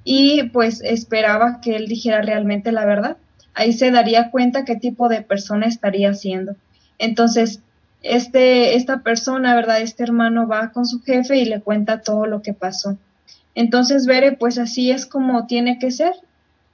y 0.04 0.44
pues 0.50 0.82
esperaba 0.84 1.62
que 1.62 1.76
él 1.78 1.88
dijera 1.88 2.22
realmente 2.22 2.72
la 2.72 2.86
verdad. 2.86 3.18
Ahí 3.54 3.74
se 3.74 3.90
daría 3.90 4.32
cuenta 4.32 4.66
qué 4.66 4.76
tipo 4.76 5.08
de 5.08 5.22
persona 5.22 5.66
estaría 5.66 6.14
siendo. 6.14 6.56
Entonces, 7.00 7.62
este, 8.04 8.76
esta 8.76 9.02
persona, 9.02 9.56
¿verdad? 9.56 9.82
Este 9.82 10.04
hermano 10.04 10.48
va 10.48 10.72
con 10.72 10.86
su 10.86 11.02
jefe 11.02 11.38
y 11.38 11.46
le 11.46 11.62
cuenta 11.62 12.02
todo 12.02 12.26
lo 12.26 12.42
que 12.42 12.54
pasó. 12.54 12.98
Entonces, 13.56 14.06
Bere, 14.06 14.34
pues 14.34 14.60
así 14.60 14.92
es 14.92 15.06
como 15.06 15.48
tiene 15.48 15.80
que 15.80 15.92
ser. 15.92 16.14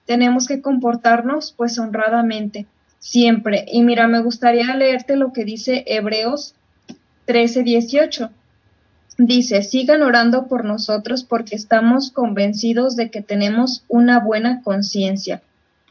Tenemos 0.05 0.47
que 0.47 0.61
comportarnos 0.61 1.53
pues 1.55 1.79
honradamente 1.79 2.65
siempre. 3.03 3.65
Y 3.67 3.83
mira, 3.83 4.07
me 4.07 4.21
gustaría 4.21 4.73
leerte 4.75 5.17
lo 5.17 5.33
que 5.33 5.43
dice 5.43 5.83
Hebreos 5.87 6.55
13, 7.25 7.63
18. 7.63 8.29
Dice, 9.17 9.61
sigan 9.61 10.01
orando 10.01 10.47
por 10.47 10.63
nosotros 10.63 11.25
porque 11.25 11.55
estamos 11.55 12.11
convencidos 12.11 12.95
de 12.95 13.11
que 13.11 13.21
tenemos 13.21 13.83
una 13.89 14.19
buena 14.19 14.61
conciencia, 14.63 15.43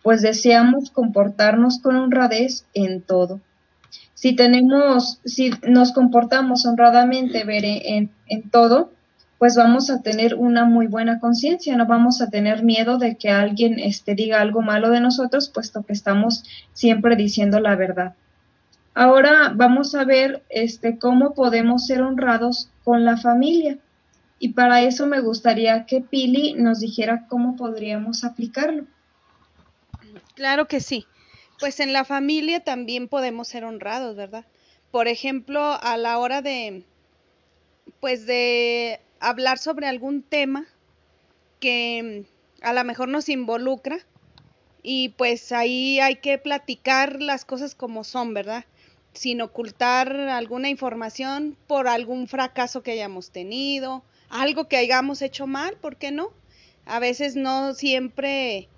pues 0.02 0.23
deseamos 0.23 0.90
comportarnos 0.90 1.78
con 1.81 1.97
honradez 1.97 2.64
en 2.73 3.02
todo. 3.02 3.40
Si 4.14 4.35
tenemos, 4.35 5.21
si 5.25 5.50
nos 5.69 5.92
comportamos 5.92 6.64
honradamente, 6.64 7.45
veré 7.45 7.97
en, 7.97 8.11
en 8.26 8.49
todo, 8.49 8.90
pues 9.42 9.56
vamos 9.56 9.90
a 9.90 10.02
tener 10.02 10.37
una 10.37 10.66
muy 10.66 10.87
buena 10.87 11.18
conciencia, 11.18 11.76
no 11.76 11.84
vamos 11.87 12.22
a 12.22 12.30
tener 12.30 12.62
miedo 12.62 12.99
de 12.99 13.16
que 13.16 13.28
alguien 13.28 13.80
este, 13.80 14.14
diga 14.14 14.40
algo 14.40 14.62
malo 14.62 14.88
de 14.88 15.00
nosotros, 15.00 15.49
puesto 15.49 15.82
que 15.82 15.92
estamos 15.92 16.44
siempre 16.72 17.16
diciendo 17.16 17.58
la 17.58 17.75
verdad. 17.75 18.14
Ahora 18.94 19.52
vamos 19.52 19.96
a 19.96 20.04
ver 20.04 20.44
este, 20.49 20.96
cómo 20.96 21.34
podemos 21.34 21.87
ser 21.87 22.02
honrados 22.02 22.70
con 22.84 23.04
la 23.04 23.16
familia. 23.16 23.78
Y 24.38 24.50
para 24.50 24.82
eso 24.82 25.08
me 25.08 25.18
gustaría 25.18 25.87
que 25.87 26.02
Pili 26.02 26.54
nos 26.54 26.78
dijera 26.78 27.26
cómo 27.26 27.56
podríamos 27.56 28.22
aplicarlo. 28.22 28.84
Claro 30.37 30.68
que 30.68 30.78
sí. 30.78 31.04
Pues 31.58 31.80
en 31.80 31.92
la 31.92 32.04
familia 32.04 32.61
también 32.61 33.08
podemos 33.08 33.49
ser 33.49 33.64
honrados, 33.64 34.14
¿verdad? 34.14 34.44
Por 34.92 35.08
ejemplo, 35.08 35.61
a 35.82 35.96
la 35.96 36.18
hora 36.18 36.42
de, 36.42 36.84
pues 37.99 38.25
de 38.25 39.00
hablar 39.22 39.58
sobre 39.58 39.86
algún 39.86 40.22
tema 40.22 40.66
que 41.60 42.26
a 42.60 42.72
lo 42.72 42.84
mejor 42.84 43.08
nos 43.08 43.28
involucra 43.28 43.98
y 44.82 45.10
pues 45.10 45.52
ahí 45.52 46.00
hay 46.00 46.16
que 46.16 46.38
platicar 46.38 47.22
las 47.22 47.44
cosas 47.44 47.74
como 47.76 48.02
son, 48.02 48.34
¿verdad? 48.34 48.64
Sin 49.12 49.40
ocultar 49.40 50.12
alguna 50.12 50.68
información 50.68 51.56
por 51.68 51.86
algún 51.86 52.26
fracaso 52.26 52.82
que 52.82 52.92
hayamos 52.92 53.30
tenido, 53.30 54.02
algo 54.28 54.68
que 54.68 54.76
hayamos 54.76 55.22
hecho 55.22 55.46
mal, 55.46 55.76
¿por 55.76 55.96
qué 55.96 56.10
no? 56.10 56.32
A 56.84 56.98
veces 56.98 57.36
no 57.36 57.74
siempre 57.74 58.68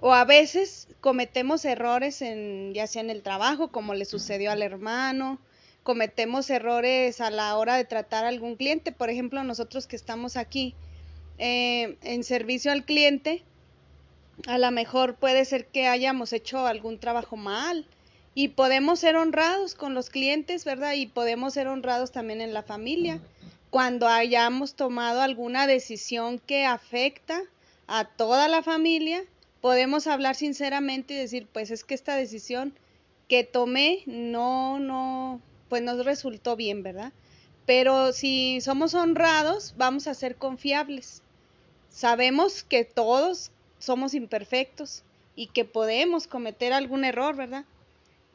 o 0.00 0.14
a 0.14 0.24
veces 0.24 0.88
cometemos 1.00 1.64
errores 1.66 2.22
en 2.22 2.72
ya 2.72 2.86
sea 2.86 3.02
en 3.02 3.10
el 3.10 3.22
trabajo, 3.22 3.68
como 3.68 3.92
le 3.92 4.06
sucedió 4.06 4.50
al 4.50 4.62
hermano, 4.62 5.38
cometemos 5.86 6.50
errores 6.50 7.20
a 7.20 7.30
la 7.30 7.56
hora 7.56 7.76
de 7.76 7.84
tratar 7.84 8.24
a 8.24 8.28
algún 8.28 8.56
cliente, 8.56 8.90
por 8.90 9.08
ejemplo, 9.08 9.44
nosotros 9.44 9.86
que 9.86 9.94
estamos 9.94 10.36
aquí 10.36 10.74
eh, 11.38 11.96
en 12.02 12.24
servicio 12.24 12.72
al 12.72 12.84
cliente, 12.84 13.44
a 14.48 14.58
lo 14.58 14.68
mejor 14.72 15.14
puede 15.14 15.44
ser 15.44 15.66
que 15.66 15.86
hayamos 15.86 16.32
hecho 16.32 16.66
algún 16.66 16.98
trabajo 16.98 17.36
mal 17.36 17.86
y 18.34 18.48
podemos 18.48 18.98
ser 18.98 19.14
honrados 19.14 19.76
con 19.76 19.94
los 19.94 20.10
clientes, 20.10 20.64
¿verdad? 20.64 20.94
Y 20.94 21.06
podemos 21.06 21.54
ser 21.54 21.68
honrados 21.68 22.10
también 22.10 22.40
en 22.40 22.52
la 22.52 22.64
familia 22.64 23.20
cuando 23.70 24.08
hayamos 24.08 24.74
tomado 24.74 25.22
alguna 25.22 25.68
decisión 25.68 26.40
que 26.40 26.66
afecta 26.66 27.40
a 27.86 28.06
toda 28.06 28.48
la 28.48 28.64
familia 28.64 29.22
podemos 29.60 30.08
hablar 30.08 30.34
sinceramente 30.34 31.14
y 31.14 31.16
decir, 31.18 31.46
pues 31.52 31.70
es 31.70 31.84
que 31.84 31.94
esta 31.94 32.16
decisión 32.16 32.74
que 33.28 33.44
tomé 33.44 34.02
no, 34.06 34.80
no, 34.80 35.40
pues 35.68 35.82
nos 35.82 36.04
resultó 36.04 36.56
bien, 36.56 36.82
¿verdad? 36.82 37.12
Pero 37.66 38.12
si 38.12 38.60
somos 38.60 38.94
honrados, 38.94 39.74
vamos 39.76 40.06
a 40.06 40.14
ser 40.14 40.36
confiables. 40.36 41.22
Sabemos 41.88 42.62
que 42.62 42.84
todos 42.84 43.50
somos 43.78 44.14
imperfectos 44.14 45.02
y 45.34 45.48
que 45.48 45.64
podemos 45.64 46.26
cometer 46.26 46.72
algún 46.72 47.04
error, 47.04 47.34
¿verdad? 47.36 47.64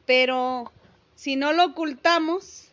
Pero 0.04 0.70
si 1.14 1.36
no 1.36 1.52
lo 1.52 1.64
ocultamos, 1.66 2.68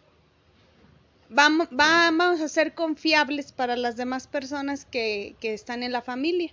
vamos, 1.29 1.67
vamos 1.71 2.41
a 2.41 2.47
ser 2.47 2.73
confiables 2.73 3.51
para 3.51 3.77
las 3.77 3.95
demás 3.95 4.27
personas 4.27 4.85
que, 4.85 5.35
que 5.39 5.53
están 5.53 5.83
en 5.83 5.91
la 5.91 6.01
familia. 6.01 6.51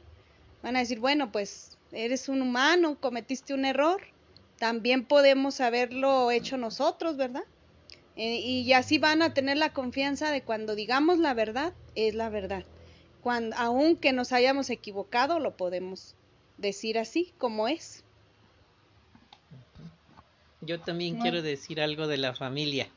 Van 0.63 0.77
a 0.77 0.81
decir, 0.81 1.01
bueno, 1.01 1.33
pues 1.33 1.77
eres 1.93 2.29
un 2.29 2.43
humano, 2.43 2.99
cometiste 3.01 3.55
un 3.55 3.65
error, 3.65 4.03
también 4.59 5.05
podemos 5.05 5.61
haberlo 5.61 6.31
hecho 6.31 6.57
nosotros, 6.57 7.17
¿verdad? 7.17 7.45
Eh, 8.17 8.37
y 8.37 8.73
así 8.73 8.99
van 8.99 9.21
a 9.21 9.35
tener 9.35 9.59
la 9.59 9.73
confianza 9.73 10.31
de 10.31 10.43
cuando 10.43 10.75
digamos 10.75 11.19
la 11.19 11.35
verdad, 11.35 11.75
es 11.95 12.15
la 12.15 12.31
verdad. 12.31 12.65
Cuando, 13.23 13.55
aunque 13.57 14.13
nos 14.13 14.33
hayamos 14.33 14.71
equivocado, 14.71 15.39
lo 15.39 15.57
podemos 15.57 16.15
decir 16.57 16.99
así 16.99 17.33
como 17.39 17.69
es. 17.69 18.05
Yo 20.63 20.81
también 20.81 21.19
quiero 21.19 21.43
decir 21.43 21.81
algo 21.81 22.07
de 22.07 22.17
la 22.17 22.35
familia. 22.35 22.89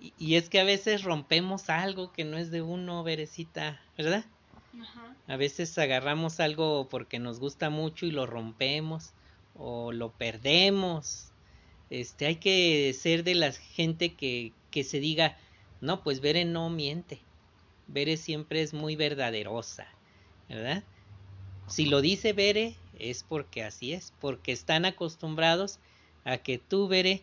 Y, 0.00 0.12
y, 0.18 0.36
es 0.36 0.48
que 0.48 0.60
a 0.60 0.64
veces 0.64 1.02
rompemos 1.02 1.68
algo 1.68 2.12
que 2.12 2.24
no 2.24 2.38
es 2.38 2.50
de 2.50 2.62
uno, 2.62 3.02
Verecita, 3.02 3.80
¿verdad? 3.96 4.24
A 5.28 5.36
veces 5.36 5.76
agarramos 5.78 6.40
algo 6.40 6.88
porque 6.88 7.18
nos 7.18 7.38
gusta 7.38 7.70
mucho 7.70 8.06
y 8.06 8.10
lo 8.10 8.26
rompemos 8.26 9.12
o 9.54 9.92
lo 9.92 10.10
perdemos. 10.10 11.31
Este, 11.92 12.24
hay 12.24 12.36
que 12.36 12.96
ser 12.98 13.22
de 13.22 13.34
la 13.34 13.52
gente 13.52 14.14
que, 14.14 14.54
que 14.70 14.82
se 14.82 14.98
diga, 14.98 15.36
no, 15.82 16.02
pues 16.02 16.20
Bere 16.20 16.46
no 16.46 16.70
miente. 16.70 17.20
Bere 17.86 18.16
siempre 18.16 18.62
es 18.62 18.72
muy 18.72 18.96
verdaderosa, 18.96 19.86
¿verdad? 20.48 20.84
Si 21.66 21.84
lo 21.84 22.00
dice 22.00 22.32
Bere 22.32 22.76
es 22.98 23.24
porque 23.24 23.62
así 23.62 23.92
es, 23.92 24.14
porque 24.22 24.52
están 24.52 24.86
acostumbrados 24.86 25.80
a 26.24 26.38
que 26.38 26.56
tú, 26.56 26.88
Bere, 26.88 27.20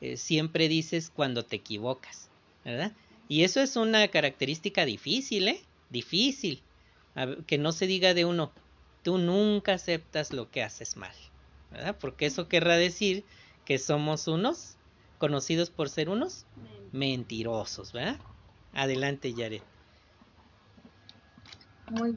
eh, 0.00 0.16
siempre 0.16 0.68
dices 0.68 1.10
cuando 1.14 1.44
te 1.44 1.56
equivocas, 1.56 2.30
¿verdad? 2.64 2.92
Y 3.28 3.44
eso 3.44 3.60
es 3.60 3.76
una 3.76 4.08
característica 4.08 4.86
difícil, 4.86 5.48
¿eh? 5.48 5.60
Difícil 5.90 6.62
que 7.46 7.58
no 7.58 7.72
se 7.72 7.86
diga 7.86 8.14
de 8.14 8.24
uno, 8.24 8.50
tú 9.02 9.18
nunca 9.18 9.74
aceptas 9.74 10.32
lo 10.32 10.50
que 10.50 10.62
haces 10.62 10.96
mal, 10.96 11.14
¿verdad? 11.70 11.98
Porque 12.00 12.24
eso 12.24 12.48
querrá 12.48 12.76
decir 12.76 13.22
que 13.66 13.78
somos 13.78 14.28
unos 14.28 14.76
conocidos 15.18 15.68
por 15.68 15.90
ser 15.90 16.08
unos 16.08 16.46
mentirosos, 16.92 17.92
¿verdad? 17.92 18.16
Adelante, 18.72 19.34
Yaret. 19.34 19.62
Muy 21.90 22.14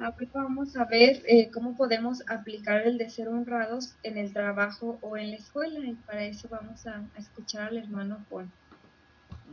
Ahorita 0.00 0.42
vamos 0.42 0.76
a 0.76 0.86
ver 0.86 1.22
eh, 1.28 1.50
cómo 1.52 1.76
podemos 1.76 2.22
aplicar 2.26 2.86
el 2.86 2.96
de 2.96 3.10
ser 3.10 3.28
honrados 3.28 3.96
en 4.02 4.16
el 4.16 4.32
trabajo 4.32 4.98
o 5.02 5.18
en 5.18 5.30
la 5.30 5.36
escuela 5.36 5.78
y 5.86 5.92
para 6.06 6.24
eso 6.24 6.48
vamos 6.50 6.86
a, 6.86 7.06
a 7.14 7.18
escuchar 7.18 7.68
al 7.68 7.76
hermano 7.76 8.24
Juan. 8.30 8.50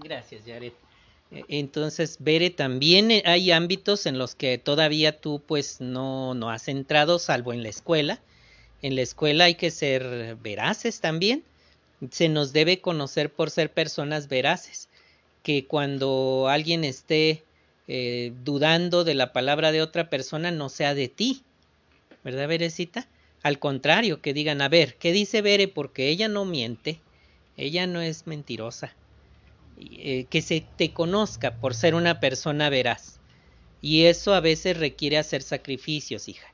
Gracias, 0.02 0.46
Yaret. 0.46 0.74
E, 1.32 1.44
entonces, 1.50 2.18
Bere, 2.22 2.50
también 2.50 3.12
eh, 3.12 3.24
hay 3.26 3.52
ámbitos 3.52 4.06
en 4.06 4.18
los 4.18 4.36
que 4.36 4.58
todavía 4.58 5.20
tú 5.20 5.44
pues 5.46 5.82
no, 5.82 6.34
no 6.34 6.50
has 6.50 6.70
entrado, 6.70 7.20
salvo 7.20 7.52
en 7.52 7.62
la 7.62 7.70
escuela. 7.70 8.22
En 8.82 8.96
la 8.96 9.02
escuela 9.02 9.46
hay 9.46 9.56
que 9.56 9.72
ser 9.72 10.38
veraces 10.42 11.02
también. 11.02 11.44
Se 12.12 12.30
nos 12.30 12.54
debe 12.54 12.80
conocer 12.80 13.32
por 13.32 13.50
ser 13.50 13.72
personas 13.72 14.28
veraces. 14.28 14.90
Que 15.44 15.66
cuando 15.66 16.48
alguien 16.50 16.84
esté 16.84 17.44
eh, 17.88 18.34
dudando 18.44 19.04
de 19.04 19.16
la 19.16 19.34
palabra 19.34 19.72
de 19.72 19.82
otra 19.82 20.10
persona, 20.10 20.52
no 20.52 20.70
sea 20.70 20.94
de 20.94 21.08
ti. 21.08 21.44
¿Verdad, 22.24 22.48
Berecita? 22.48 23.08
Al 23.44 23.60
contrario, 23.60 24.22
que 24.22 24.34
digan, 24.34 24.62
a 24.62 24.70
ver, 24.70 24.96
¿qué 24.96 25.12
dice 25.12 25.42
Bere? 25.42 25.68
Porque 25.68 26.10
ella 26.10 26.28
no 26.28 26.46
miente. 26.46 27.00
Ella 27.56 27.88
no 27.88 28.02
es 28.02 28.28
mentirosa 28.28 28.94
eh, 29.80 30.26
que 30.30 30.42
se 30.42 30.66
te 30.76 30.92
conozca 30.92 31.56
por 31.56 31.76
ser 31.76 31.96
una 31.96 32.20
persona 32.20 32.70
veraz. 32.70 33.20
Y 33.82 34.06
eso 34.06 34.34
a 34.34 34.40
veces 34.40 34.78
requiere 34.78 35.18
hacer 35.18 35.44
sacrificios, 35.44 36.28
hija. 36.28 36.48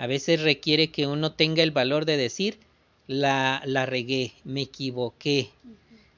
A 0.00 0.06
veces 0.06 0.40
requiere 0.40 0.90
que 0.90 1.06
uno 1.06 1.32
tenga 1.32 1.62
el 1.62 1.72
valor 1.72 2.06
de 2.06 2.16
decir, 2.16 2.58
la, 3.06 3.60
la 3.66 3.84
regué, 3.84 4.32
me 4.44 4.62
equivoqué, 4.62 5.50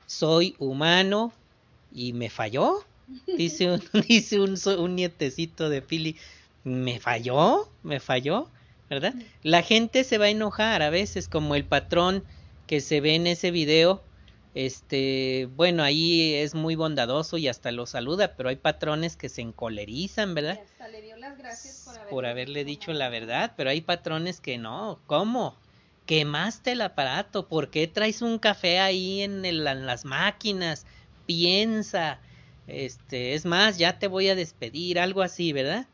soy 0.06 0.54
humano 0.60 1.32
y 1.92 2.12
me 2.12 2.30
falló. 2.30 2.84
Dice 3.36 3.72
un, 3.72 3.82
dice 4.08 4.38
un, 4.38 4.56
un 4.78 4.94
nietecito 4.94 5.68
de 5.68 5.82
Pili, 5.82 6.16
me 6.62 7.00
falló, 7.00 7.68
me 7.82 7.98
falló, 7.98 8.48
¿verdad? 8.88 9.14
La 9.42 9.62
gente 9.62 10.04
se 10.04 10.16
va 10.16 10.26
a 10.26 10.30
enojar 10.30 10.80
a 10.82 10.90
veces, 10.90 11.26
como 11.26 11.56
el 11.56 11.64
patrón 11.64 12.22
que 12.68 12.80
se 12.80 13.00
ve 13.00 13.16
en 13.16 13.26
ese 13.26 13.50
video, 13.50 14.00
este, 14.54 15.48
bueno, 15.56 15.82
ahí 15.82 16.34
es 16.34 16.54
muy 16.54 16.76
bondadoso 16.76 17.36
y 17.36 17.48
hasta 17.48 17.72
lo 17.72 17.86
saluda, 17.86 18.36
pero 18.36 18.48
hay 18.50 18.56
patrones 18.56 19.16
que 19.16 19.28
se 19.28 19.40
encolerizan, 19.40 20.34
¿verdad? 20.34 20.60
hasta 20.62 20.88
le 20.88 21.00
dio 21.00 21.11
las 21.11 21.11
gracias 21.42 21.88
por, 22.08 22.26
haberle 22.26 22.64
dicho 22.64 22.92
la 22.92 23.08
verdad, 23.08 23.52
pero 23.56 23.70
hay 23.70 23.80
patrones 23.80 24.40
que 24.40 24.58
no, 24.58 24.98
¿cómo? 25.06 25.56
Quemaste 26.06 26.72
el 26.72 26.80
aparato, 26.80 27.48
¿por 27.48 27.70
qué 27.70 27.86
traes 27.86 28.22
un 28.22 28.38
café 28.38 28.80
ahí 28.80 29.22
en, 29.22 29.44
en 29.44 29.64
las 29.64 30.04
máquinas? 30.04 30.86
Piensa, 31.26 32.18
este, 32.66 33.34
es 33.34 33.44
más, 33.44 33.78
ya 33.78 33.98
te 33.98 34.08
voy 34.08 34.28
a 34.28 34.34
despedir, 34.34 34.98
algo 34.98 35.22
así, 35.22 35.52
¿verdad? 35.52 35.86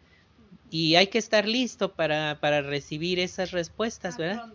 Y 0.70 0.96
hay 0.96 1.06
que 1.08 1.18
estar 1.18 1.48
listo 1.48 1.92
para, 1.92 2.38
para 2.40 2.62
recibir 2.62 3.18
esas 3.18 3.50
respuestas, 3.50 4.16
¿verdad? 4.16 4.52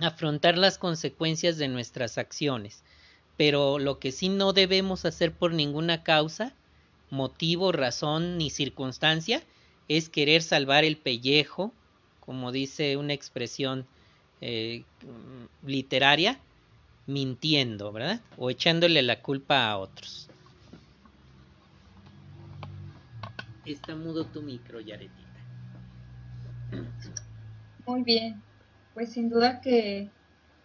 Afrontar 0.00 0.56
las 0.56 0.78
consecuencias 0.78 1.56
de 1.56 1.68
nuestras 1.68 2.18
acciones 2.18 2.82
pero 3.40 3.78
lo 3.78 3.98
que 3.98 4.12
sí 4.12 4.28
no 4.28 4.52
debemos 4.52 5.06
hacer 5.06 5.32
por 5.32 5.54
ninguna 5.54 6.02
causa, 6.02 6.52
motivo, 7.08 7.72
razón 7.72 8.36
ni 8.36 8.50
circunstancia 8.50 9.42
es 9.90 10.08
querer 10.08 10.40
salvar 10.40 10.84
el 10.84 10.96
pellejo, 10.96 11.72
como 12.20 12.52
dice 12.52 12.96
una 12.96 13.12
expresión 13.12 13.84
eh, 14.40 14.84
literaria, 15.66 16.38
mintiendo, 17.08 17.90
¿verdad? 17.90 18.20
O 18.38 18.50
echándole 18.50 19.02
la 19.02 19.20
culpa 19.20 19.68
a 19.68 19.78
otros. 19.78 20.30
Está 23.66 23.96
mudo 23.96 24.24
tu 24.26 24.42
micro, 24.42 24.80
Yaretita. 24.80 25.28
Muy 27.84 28.04
bien. 28.04 28.40
Pues 28.94 29.10
sin 29.12 29.28
duda 29.28 29.60
que 29.60 30.08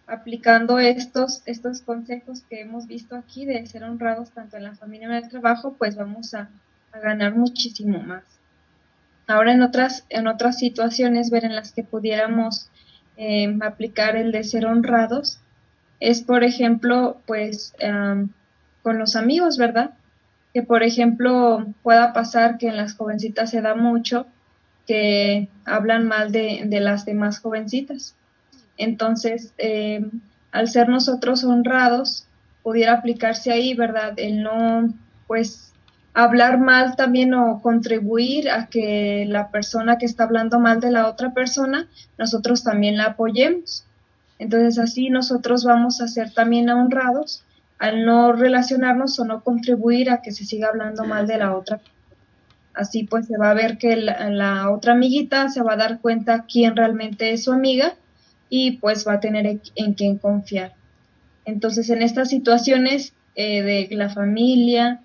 aplicando 0.06 0.78
estos, 0.78 1.42
estos 1.46 1.80
consejos 1.80 2.42
que 2.48 2.60
hemos 2.60 2.86
visto 2.86 3.16
aquí 3.16 3.44
de 3.44 3.66
ser 3.66 3.82
honrados 3.82 4.30
tanto 4.30 4.56
en 4.56 4.62
la 4.62 4.76
familia 4.76 5.08
como 5.08 5.18
en 5.18 5.24
el 5.24 5.30
trabajo, 5.30 5.74
pues 5.76 5.96
vamos 5.96 6.32
a, 6.34 6.48
a 6.92 7.00
ganar 7.00 7.34
muchísimo 7.34 7.98
más. 7.98 8.36
Ahora 9.26 9.52
en 9.52 9.62
otras, 9.62 10.04
en 10.08 10.26
otras 10.28 10.58
situaciones, 10.58 11.30
ver 11.30 11.44
en 11.44 11.54
las 11.54 11.72
que 11.72 11.82
pudiéramos 11.82 12.70
em, 13.16 13.62
aplicar 13.62 14.16
el 14.16 14.32
de 14.32 14.44
ser 14.44 14.66
honrados, 14.66 15.40
es 16.00 16.22
por 16.22 16.44
ejemplo, 16.44 17.20
pues 17.26 17.74
con 18.82 18.98
los 18.98 19.16
amigos, 19.16 19.58
¿verdad? 19.58 19.90
Que 20.52 20.62
por 20.62 20.82
ejemplo 20.82 21.66
pueda 21.82 22.12
pasar 22.12 22.58
que 22.58 22.68
en 22.68 22.76
las 22.76 22.94
jovencitas 22.94 23.50
se 23.50 23.62
da 23.62 23.74
mucho 23.74 24.26
que 24.86 25.48
hablan 25.64 26.06
mal 26.06 26.30
de, 26.32 26.62
de 26.66 26.80
las 26.80 27.04
demás 27.04 27.40
jovencitas. 27.40 28.14
Entonces, 28.76 29.52
em, 29.58 30.10
al 30.52 30.68
ser 30.68 30.88
nosotros 30.88 31.44
honrados, 31.44 32.26
pudiera 32.62 32.92
aplicarse 32.92 33.52
ahí, 33.52 33.74
¿verdad? 33.74 34.14
El 34.16 34.42
no, 34.42 34.94
pues, 35.26 35.65
hablar 36.16 36.58
mal 36.58 36.96
también 36.96 37.34
o 37.34 37.60
contribuir 37.60 38.50
a 38.50 38.68
que 38.68 39.26
la 39.28 39.50
persona 39.50 39.98
que 39.98 40.06
está 40.06 40.24
hablando 40.24 40.58
mal 40.58 40.80
de 40.80 40.90
la 40.90 41.10
otra 41.10 41.34
persona, 41.34 41.88
nosotros 42.16 42.64
también 42.64 42.96
la 42.96 43.04
apoyemos. 43.04 43.84
Entonces 44.38 44.78
así 44.78 45.10
nosotros 45.10 45.64
vamos 45.64 46.00
a 46.00 46.08
ser 46.08 46.32
también 46.32 46.70
honrados 46.70 47.44
al 47.78 48.06
no 48.06 48.32
relacionarnos 48.32 49.18
o 49.20 49.26
no 49.26 49.44
contribuir 49.44 50.08
a 50.08 50.22
que 50.22 50.32
se 50.32 50.46
siga 50.46 50.68
hablando 50.68 51.04
mal 51.04 51.26
de 51.26 51.36
la 51.36 51.54
otra. 51.54 51.80
Así 52.72 53.04
pues 53.04 53.26
se 53.26 53.36
va 53.36 53.50
a 53.50 53.54
ver 53.54 53.76
que 53.76 53.96
la, 53.96 54.70
otra 54.70 54.92
amiguita 54.92 55.50
se 55.50 55.62
va 55.62 55.74
a 55.74 55.76
dar 55.76 56.00
cuenta 56.00 56.46
quién 56.50 56.76
realmente 56.76 57.34
es 57.34 57.44
su 57.44 57.52
amiga 57.52 57.92
y 58.48 58.78
pues 58.78 59.06
va 59.06 59.14
a 59.14 59.20
tener 59.20 59.46
en, 59.46 59.60
en 59.74 59.92
quién 59.92 60.16
confiar. 60.16 60.72
Entonces 61.44 61.90
en 61.90 62.00
estas 62.00 62.30
situaciones 62.30 63.12
eh, 63.34 63.60
de 63.60 63.94
la 63.96 64.08
familia, 64.08 65.02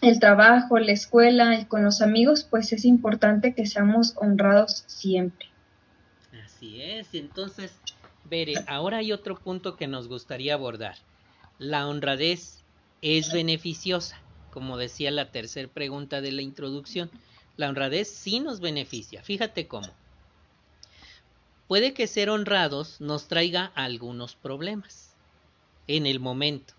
el 0.00 0.20
trabajo, 0.20 0.78
la 0.78 0.92
escuela 0.92 1.58
y 1.58 1.64
con 1.64 1.84
los 1.84 2.00
amigos, 2.00 2.46
pues 2.48 2.72
es 2.72 2.84
importante 2.84 3.54
que 3.54 3.66
seamos 3.66 4.14
honrados 4.16 4.84
siempre. 4.86 5.48
Así 6.44 6.82
es, 6.82 7.14
entonces, 7.14 7.72
Bere, 8.24 8.54
ahora 8.66 8.98
hay 8.98 9.12
otro 9.12 9.38
punto 9.38 9.76
que 9.76 9.88
nos 9.88 10.08
gustaría 10.08 10.54
abordar. 10.54 10.96
La 11.58 11.88
honradez 11.88 12.62
es 13.02 13.32
beneficiosa, 13.32 14.20
como 14.52 14.76
decía 14.76 15.10
la 15.10 15.30
tercera 15.30 15.68
pregunta 15.68 16.20
de 16.20 16.32
la 16.32 16.42
introducción. 16.42 17.10
La 17.56 17.68
honradez 17.68 18.08
sí 18.08 18.40
nos 18.40 18.60
beneficia, 18.60 19.22
fíjate 19.22 19.66
cómo. 19.66 19.88
Puede 21.66 21.92
que 21.92 22.06
ser 22.06 22.30
honrados 22.30 23.00
nos 23.00 23.28
traiga 23.28 23.72
algunos 23.74 24.36
problemas 24.36 25.14
en 25.86 26.06
el 26.06 26.20
momento 26.20 26.77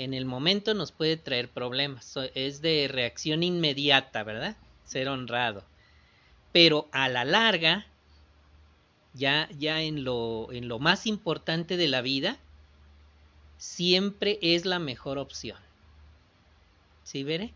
en 0.00 0.14
el 0.14 0.24
momento 0.24 0.72
nos 0.72 0.92
puede 0.92 1.18
traer 1.18 1.50
problemas. 1.50 2.16
Es 2.34 2.62
de 2.62 2.88
reacción 2.90 3.42
inmediata, 3.42 4.22
¿verdad? 4.24 4.56
Ser 4.86 5.08
honrado. 5.08 5.62
Pero 6.52 6.88
a 6.90 7.10
la 7.10 7.26
larga, 7.26 7.86
ya, 9.12 9.46
ya 9.58 9.82
en, 9.82 10.02
lo, 10.02 10.50
en 10.52 10.68
lo 10.68 10.78
más 10.78 11.06
importante 11.06 11.76
de 11.76 11.86
la 11.86 12.00
vida, 12.00 12.38
siempre 13.58 14.38
es 14.40 14.64
la 14.64 14.78
mejor 14.78 15.18
opción. 15.18 15.58
¿Sí, 17.04 17.22
veré? 17.22 17.52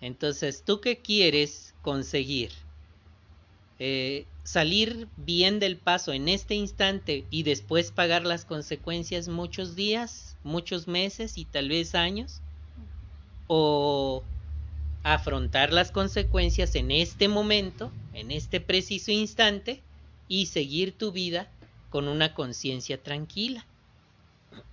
Entonces, 0.00 0.62
¿tú 0.64 0.80
qué 0.80 0.96
quieres 0.96 1.74
conseguir? 1.82 2.52
Eh, 3.78 4.24
salir 4.44 5.08
bien 5.18 5.58
del 5.60 5.76
paso 5.76 6.14
en 6.14 6.30
este 6.30 6.54
instante 6.54 7.26
y 7.30 7.42
después 7.42 7.90
pagar 7.90 8.24
las 8.24 8.46
consecuencias 8.46 9.28
muchos 9.28 9.76
días 9.76 10.35
muchos 10.46 10.88
meses 10.88 11.36
y 11.36 11.44
tal 11.44 11.68
vez 11.68 11.94
años, 11.94 12.40
o 13.48 14.22
afrontar 15.02 15.72
las 15.72 15.90
consecuencias 15.90 16.74
en 16.74 16.90
este 16.90 17.28
momento, 17.28 17.92
en 18.14 18.30
este 18.30 18.60
preciso 18.60 19.10
instante, 19.10 19.82
y 20.28 20.46
seguir 20.46 20.92
tu 20.92 21.12
vida 21.12 21.48
con 21.90 22.08
una 22.08 22.34
conciencia 22.34 23.02
tranquila. 23.02 23.66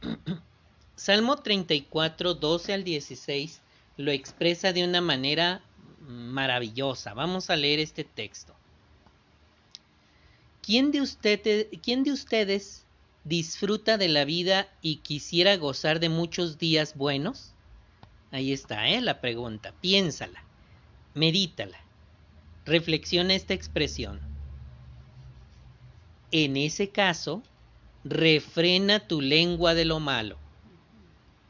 Salmo 0.96 1.38
34, 1.38 2.36
12 2.36 2.74
al 2.74 2.84
16 2.84 3.62
lo 3.98 4.12
expresa 4.12 4.74
de 4.74 4.84
una 4.84 5.02
manera 5.02 5.62
maravillosa. 6.08 7.14
Vamos 7.14 7.50
a 7.50 7.56
leer 7.56 7.80
este 7.80 8.04
texto. 8.04 8.54
¿Quién 10.62 10.92
de, 10.92 11.70
¿quién 11.84 12.04
de 12.04 12.12
ustedes 12.12 12.83
disfruta 13.24 13.98
de 13.98 14.10
la 14.10 14.26
vida 14.26 14.68
y 14.82 14.98
quisiera 14.98 15.56
gozar 15.58 16.00
de 16.00 16.10
muchos 16.10 16.58
días 16.58 16.96
buenos? 16.96 17.54
Ahí 18.32 18.52
está, 18.52 18.90
¿eh? 18.90 19.02
La 19.02 19.22
pregunta. 19.22 19.74
Piénsala, 19.80 20.44
medítala, 21.14 21.78
reflexiona 22.66 23.36
esta 23.36 23.54
expresión. 23.54 24.20
En 26.32 26.58
ese 26.58 26.90
caso, 26.90 27.44
refrena 28.04 29.08
tu 29.08 29.22
lengua 29.22 29.76
de 29.76 29.86
lo 29.86 30.00
malo, 30.00 30.38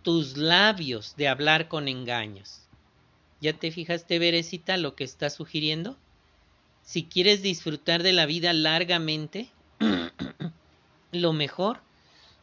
tus 0.01 0.35
labios 0.35 1.15
de 1.15 1.29
hablar 1.29 1.69
con 1.69 1.87
engaños. 1.87 2.67
¿Ya 3.39 3.53
te 3.53 3.71
fijaste, 3.71 4.19
Berecita, 4.19 4.77
lo 4.77 4.95
que 4.95 5.03
está 5.03 5.29
sugiriendo? 5.29 5.97
Si 6.83 7.05
quieres 7.05 7.41
disfrutar 7.41 8.03
de 8.03 8.11
la 8.11 8.25
vida 8.25 8.51
largamente, 8.53 9.49
lo 11.15 11.33
mejor, 11.33 11.81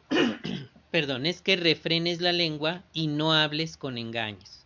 perdón, 0.91 1.25
es 1.25 1.41
que 1.41 1.55
refrenes 1.55 2.21
la 2.21 2.31
lengua 2.31 2.83
y 2.93 3.07
no 3.07 3.33
hables 3.33 3.77
con 3.77 3.97
engaños. 3.97 4.65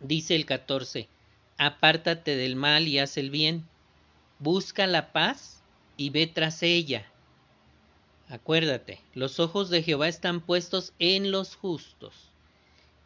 Dice 0.00 0.34
el 0.34 0.46
14, 0.46 1.08
apártate 1.58 2.36
del 2.36 2.56
mal 2.56 2.86
y 2.88 2.98
haz 2.98 3.16
el 3.16 3.30
bien, 3.30 3.66
busca 4.38 4.86
la 4.86 5.12
paz 5.12 5.62
y 5.96 6.10
ve 6.10 6.26
tras 6.26 6.62
ella. 6.62 7.06
Acuérdate, 8.28 9.00
los 9.14 9.40
ojos 9.40 9.70
de 9.70 9.82
Jehová 9.82 10.08
están 10.08 10.40
puestos 10.40 10.92
en 10.98 11.30
los 11.30 11.54
justos, 11.54 12.14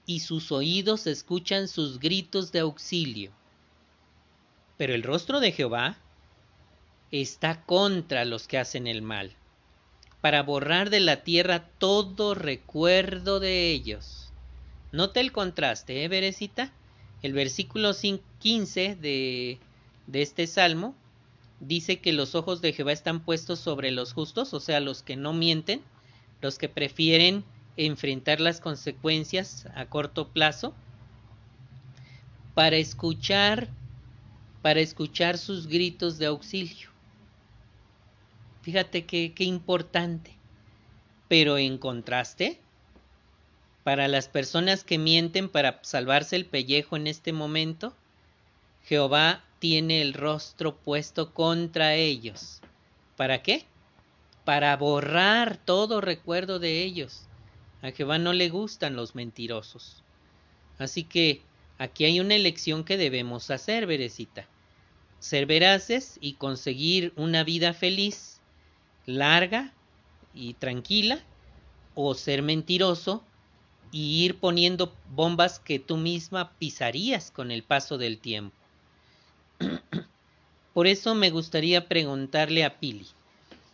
y 0.07 0.21
sus 0.21 0.51
oídos 0.51 1.07
escuchan 1.07 1.69
sus 1.69 2.01
gritos 2.01 2.53
de 2.53 2.61
auxilio. 2.61 3.31
Pero 4.79 4.95
el 4.95 5.03
rostro 5.03 5.41
de 5.41 5.53
Jehová 5.53 5.99
está 7.13 7.63
contra 7.65 8.25
los 8.25 8.49
que 8.49 8.59
hacen 8.59 8.87
el 8.87 9.03
mal 9.03 9.37
para 10.21 10.43
borrar 10.43 10.91
de 10.91 11.01
la 11.01 11.23
tierra 11.23 11.69
todo 11.79 12.35
recuerdo 12.35 13.41
de 13.41 13.71
ellos. 13.71 14.33
Nota 14.93 15.21
el 15.21 15.33
contraste, 15.33 16.05
¿eh, 16.05 16.09
Berecita? 16.09 16.73
El 17.23 17.33
versículo 17.33 17.93
15 18.39 18.97
de, 18.97 19.59
de 20.07 20.23
este 20.23 20.47
salmo 20.47 20.95
dice 21.61 22.01
que 22.01 22.13
los 22.13 22.35
ojos 22.35 22.61
de 22.61 22.73
Jehová 22.73 22.93
están 22.93 23.21
puestos 23.21 23.61
sobre 23.61 23.91
los 23.91 24.13
justos, 24.13 24.55
o 24.55 24.61
sea, 24.61 24.81
los 24.81 25.03
que 25.03 25.17
no 25.17 25.33
mienten, 25.33 25.83
los 26.41 26.59
que 26.59 26.69
prefieren 26.69 27.45
enfrentar 27.77 28.41
las 28.41 28.61
consecuencias 28.61 29.67
a 29.75 29.87
corto 29.87 30.29
plazo, 30.29 30.75
para 32.55 32.77
escuchar, 32.77 33.69
para 34.63 34.81
escuchar 34.81 35.39
sus 35.39 35.67
gritos 35.67 36.19
de 36.19 36.27
auxilio. 36.27 36.90
Fíjate 38.63 39.07
qué, 39.07 39.33
importante. 39.39 40.33
Pero 41.29 41.57
en 41.57 41.79
contraste, 41.79 42.61
para 43.85 44.09
las 44.09 44.29
personas 44.29 44.85
que 44.85 44.99
mienten 44.99 45.49
para 45.49 45.81
salvarse 45.83 46.37
el 46.37 46.45
pellejo 46.45 46.97
en 46.97 47.07
este 47.07 47.33
momento, 47.33 47.95
Jehová 48.85 49.45
tiene 49.59 50.03
el 50.03 50.13
rostro 50.13 50.77
puesto 50.77 51.33
contra 51.33 51.95
ellos. 51.95 52.61
¿Para 53.17 53.43
qué? 53.43 53.65
Para 54.45 54.77
borrar 54.77 55.57
todo 55.57 56.01
recuerdo 56.01 56.59
de 56.59 56.83
ellos. 56.83 57.27
A 57.83 57.93
Jehová 57.93 58.19
no 58.19 58.33
le 58.33 58.51
gustan 58.51 58.97
los 58.97 59.15
mentirosos. 59.15 60.03
Así 60.79 61.05
que 61.05 61.41
aquí 61.79 62.05
hay 62.05 62.21
una 62.21 62.35
elección 62.35 62.85
que 62.85 62.99
debemos 62.99 63.51
hacer, 63.51 63.87
Berecita. 63.87 64.47
Ser 65.19 65.47
veraces 65.47 66.19
y 66.21 66.35
conseguir 66.35 67.13
una 67.17 67.45
vida 67.45 67.73
feliz 67.75 68.40
larga 69.07 69.73
y 70.35 70.55
tranquila 70.55 71.21
o 71.95 72.15
ser 72.15 72.43
mentiroso 72.43 73.25
y 73.93 74.25
ir 74.25 74.39
poniendo 74.39 74.95
bombas 75.11 75.59
que 75.59 75.79
tú 75.79 75.97
misma 75.97 76.53
pisarías 76.59 77.31
con 77.31 77.51
el 77.51 77.63
paso 77.63 77.99
del 77.99 78.19
tiempo. 78.19 78.55
Por 80.75 80.87
eso 80.87 81.15
me 81.15 81.31
gustaría 81.31 81.89
preguntarle 81.89 82.65
a 82.65 82.79
Pili, 82.79 83.07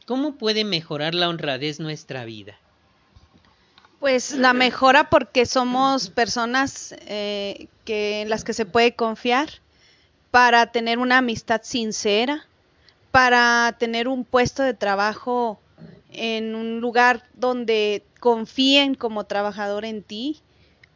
¿cómo 0.07 0.37
puede 0.37 0.65
mejorar 0.65 1.15
la 1.15 1.29
honradez 1.29 1.79
nuestra 1.79 2.25
vida? 2.25 2.57
Pues 4.01 4.33
la 4.33 4.53
mejora 4.53 5.11
porque 5.11 5.47
somos 5.47 6.11
personas 6.11 6.95
eh, 7.07 7.69
que, 7.85 8.23
en 8.23 8.31
las 8.31 8.45
que 8.45 8.53
se 8.53 8.67
puede 8.67 8.95
confiar 8.95 9.49
para 10.31 10.71
tener 10.71 10.99
una 10.99 11.19
amistad 11.19 11.63
sincera, 11.65 12.47
para 13.17 13.75
tener 13.79 14.09
un 14.09 14.27
puesto 14.27 14.63
de 14.63 14.75
trabajo 14.75 15.59
en 16.13 16.55
un 16.55 16.81
lugar 16.81 17.23
donde 17.33 18.05
confíen 18.21 18.95
como 18.95 19.25
trabajador 19.25 19.87
en 19.87 20.03
ti, 20.03 20.43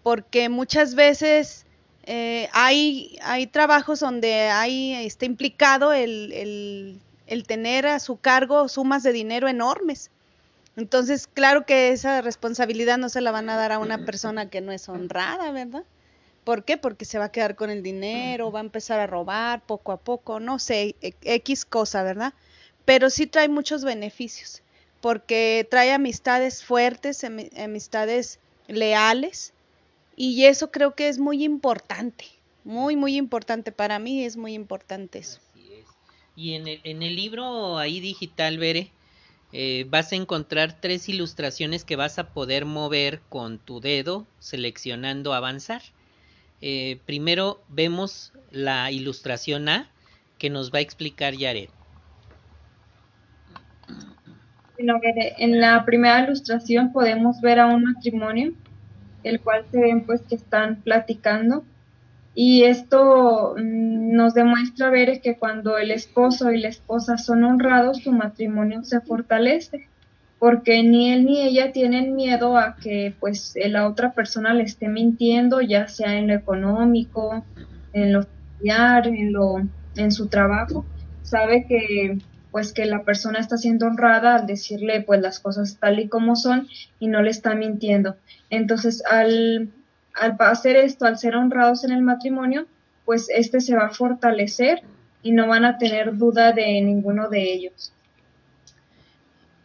porque 0.02 0.50
muchas 0.50 0.94
veces 0.94 1.64
eh, 2.02 2.50
hay, 2.52 3.18
hay 3.22 3.46
trabajos 3.46 4.00
donde 4.00 4.50
hay, 4.50 4.92
está 4.96 5.24
implicado 5.24 5.94
el, 5.94 6.30
el, 6.34 7.00
el 7.26 7.44
tener 7.44 7.86
a 7.86 7.98
su 7.98 8.18
cargo 8.18 8.68
sumas 8.68 9.02
de 9.02 9.12
dinero 9.12 9.48
enormes. 9.48 10.10
Entonces, 10.76 11.26
claro 11.26 11.64
que 11.64 11.88
esa 11.88 12.20
responsabilidad 12.20 12.98
no 12.98 13.08
se 13.08 13.22
la 13.22 13.30
van 13.30 13.48
a 13.48 13.56
dar 13.56 13.72
a 13.72 13.78
una 13.78 14.04
persona 14.04 14.50
que 14.50 14.60
no 14.60 14.72
es 14.72 14.90
honrada, 14.90 15.52
¿verdad? 15.52 15.84
¿Por 16.44 16.64
qué? 16.64 16.76
Porque 16.76 17.04
se 17.04 17.18
va 17.18 17.26
a 17.26 17.32
quedar 17.32 17.54
con 17.56 17.70
el 17.70 17.82
dinero, 17.82 18.50
va 18.50 18.60
a 18.60 18.62
empezar 18.62 18.98
a 19.00 19.06
robar 19.06 19.64
poco 19.66 19.92
a 19.92 19.98
poco, 19.98 20.40
no 20.40 20.58
sé, 20.58 20.96
X 21.00 21.64
cosa, 21.64 22.02
¿verdad? 22.02 22.34
Pero 22.84 23.10
sí 23.10 23.26
trae 23.26 23.48
muchos 23.48 23.84
beneficios, 23.84 24.62
porque 25.00 25.66
trae 25.70 25.92
amistades 25.92 26.64
fuertes, 26.64 27.24
amistades 27.24 28.40
leales, 28.68 29.52
y 30.16 30.44
eso 30.44 30.70
creo 30.70 30.94
que 30.94 31.08
es 31.08 31.18
muy 31.18 31.44
importante, 31.44 32.24
muy, 32.64 32.96
muy 32.96 33.16
importante. 33.16 33.72
Para 33.72 33.98
mí 33.98 34.24
es 34.24 34.36
muy 34.36 34.54
importante 34.54 35.18
eso. 35.18 35.40
Y 36.36 36.54
en 36.54 36.68
el, 36.68 36.80
en 36.84 37.02
el 37.02 37.16
libro 37.16 37.78
ahí 37.78 38.00
digital, 38.00 38.58
Veré, 38.58 38.90
eh, 39.52 39.84
vas 39.88 40.12
a 40.12 40.16
encontrar 40.16 40.80
tres 40.80 41.08
ilustraciones 41.08 41.84
que 41.84 41.96
vas 41.96 42.18
a 42.18 42.32
poder 42.32 42.64
mover 42.64 43.20
con 43.28 43.58
tu 43.58 43.80
dedo 43.80 44.26
seleccionando 44.38 45.34
avanzar. 45.34 45.82
Eh, 46.62 47.00
primero 47.06 47.62
vemos 47.68 48.32
la 48.50 48.90
ilustración 48.90 49.68
A 49.68 49.90
que 50.38 50.50
nos 50.50 50.72
va 50.72 50.78
a 50.78 50.82
explicar 50.82 51.34
Yared. 51.34 51.68
en 54.78 55.60
la 55.60 55.84
primera 55.84 56.24
ilustración 56.24 56.92
podemos 56.92 57.40
ver 57.42 57.60
a 57.60 57.66
un 57.66 57.84
matrimonio, 57.84 58.54
el 59.22 59.40
cual 59.40 59.66
se 59.70 59.78
ven 59.78 60.06
pues 60.06 60.22
que 60.22 60.34
están 60.34 60.80
platicando 60.82 61.64
y 62.34 62.64
esto 62.64 63.54
mm, 63.56 64.14
nos 64.14 64.34
demuestra 64.34 64.90
ver 64.90 65.20
que 65.20 65.36
cuando 65.36 65.78
el 65.78 65.90
esposo 65.90 66.52
y 66.52 66.60
la 66.60 66.68
esposa 66.68 67.18
son 67.18 67.44
honrados, 67.44 67.98
su 67.98 68.12
matrimonio 68.12 68.84
se 68.84 69.00
fortalece, 69.00 69.88
porque 70.40 70.82
ni 70.82 71.12
él 71.12 71.26
ni 71.26 71.42
ella 71.42 71.70
tienen 71.70 72.16
miedo 72.16 72.56
a 72.56 72.74
que 72.76 73.14
pues 73.20 73.54
la 73.66 73.86
otra 73.86 74.14
persona 74.14 74.54
le 74.54 74.64
esté 74.64 74.88
mintiendo, 74.88 75.60
ya 75.60 75.86
sea 75.86 76.16
en 76.16 76.28
lo 76.28 76.34
económico, 76.34 77.44
en 77.92 78.14
lo 78.14 78.22
familiar, 78.24 79.06
en 79.06 79.32
lo 79.34 79.56
en 79.96 80.10
su 80.10 80.28
trabajo. 80.28 80.86
Sabe 81.22 81.66
que 81.68 82.18
pues 82.50 82.72
que 82.72 82.86
la 82.86 83.04
persona 83.04 83.38
está 83.38 83.58
siendo 83.58 83.86
honrada 83.86 84.34
al 84.34 84.46
decirle 84.46 85.02
pues 85.02 85.20
las 85.20 85.40
cosas 85.40 85.76
tal 85.78 86.00
y 86.00 86.08
como 86.08 86.34
son 86.36 86.68
y 86.98 87.08
no 87.08 87.20
le 87.20 87.30
está 87.30 87.54
mintiendo. 87.54 88.16
Entonces, 88.48 89.04
al 89.04 89.68
al 90.14 90.36
hacer 90.38 90.76
esto, 90.76 91.04
al 91.04 91.18
ser 91.18 91.36
honrados 91.36 91.84
en 91.84 91.92
el 91.92 92.02
matrimonio, 92.02 92.66
pues 93.04 93.28
este 93.28 93.60
se 93.60 93.76
va 93.76 93.86
a 93.86 93.90
fortalecer 93.90 94.82
y 95.22 95.32
no 95.32 95.48
van 95.48 95.66
a 95.66 95.76
tener 95.76 96.16
duda 96.16 96.52
de 96.52 96.80
ninguno 96.80 97.28
de 97.28 97.52
ellos. 97.52 97.92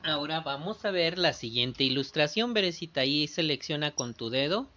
Ahora 0.06 0.42
vamos 0.42 0.86
a 0.86 0.92
ver 0.92 1.18
la 1.18 1.34
siguiente 1.34 1.84
ilustración, 1.84 2.54
Berecita. 2.54 3.02
Ahí 3.02 3.28
selecciona 3.28 3.90
con 3.90 4.14
tu 4.14 4.30
dedo 4.30 4.68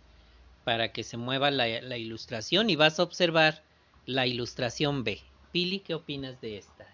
para 0.65 0.91
que 0.91 1.05
se 1.05 1.19
mueva 1.19 1.51
la, 1.51 1.99
ilustración 1.99 2.71
y 2.71 2.77
vas 2.77 2.99
a 2.99 3.03
observar 3.03 3.63
la 4.07 4.27
ilustración 4.27 5.05
B. 5.05 5.21
Pili, 5.53 5.81
¿qué 5.81 5.93
opinas 5.93 6.41
de 6.41 6.57
esta? 6.57 6.87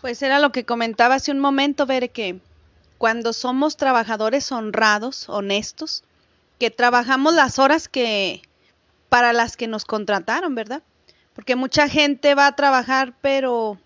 Pues 0.00 0.22
era 0.22 0.38
lo 0.38 0.52
que 0.52 0.64
comentaba 0.64 1.16
hace 1.16 1.32
un 1.32 1.40
momento, 1.40 1.86
ver 1.86 2.10
que 2.10 2.38
cuando 2.98 3.32
somos 3.32 3.76
trabajadores 3.76 4.52
honrados, 4.52 5.28
honestos, 5.28 6.04
que 6.60 6.70
trabajamos 6.70 7.34
las 7.34 7.58
horas 7.58 7.88
que 7.88 8.42
para 9.08 9.32
las 9.32 9.56
que 9.56 9.66
nos 9.66 9.84
contrataron, 9.84 10.54
¿verdad? 10.54 10.84
Porque 11.34 11.56
mucha 11.56 11.88
gente 11.88 12.36
va 12.36 12.46
a 12.46 12.54
trabajar, 12.54 13.12
pero 13.20 13.76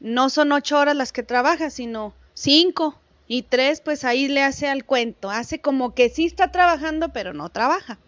no 0.00 0.30
son 0.30 0.52
ocho 0.52 0.78
horas 0.78 0.96
las 0.96 1.12
que 1.12 1.22
trabaja, 1.22 1.68
sino 1.68 2.14
cinco 2.34 2.98
y 3.26 3.42
tres, 3.42 3.80
pues 3.80 4.04
ahí 4.04 4.28
le 4.28 4.42
hace 4.42 4.68
al 4.68 4.84
cuento, 4.84 5.30
hace 5.30 5.60
como 5.60 5.94
que 5.94 6.10
sí 6.10 6.26
está 6.26 6.52
trabajando, 6.52 7.08
pero 7.10 7.32
no 7.32 7.48
trabaja. 7.48 7.98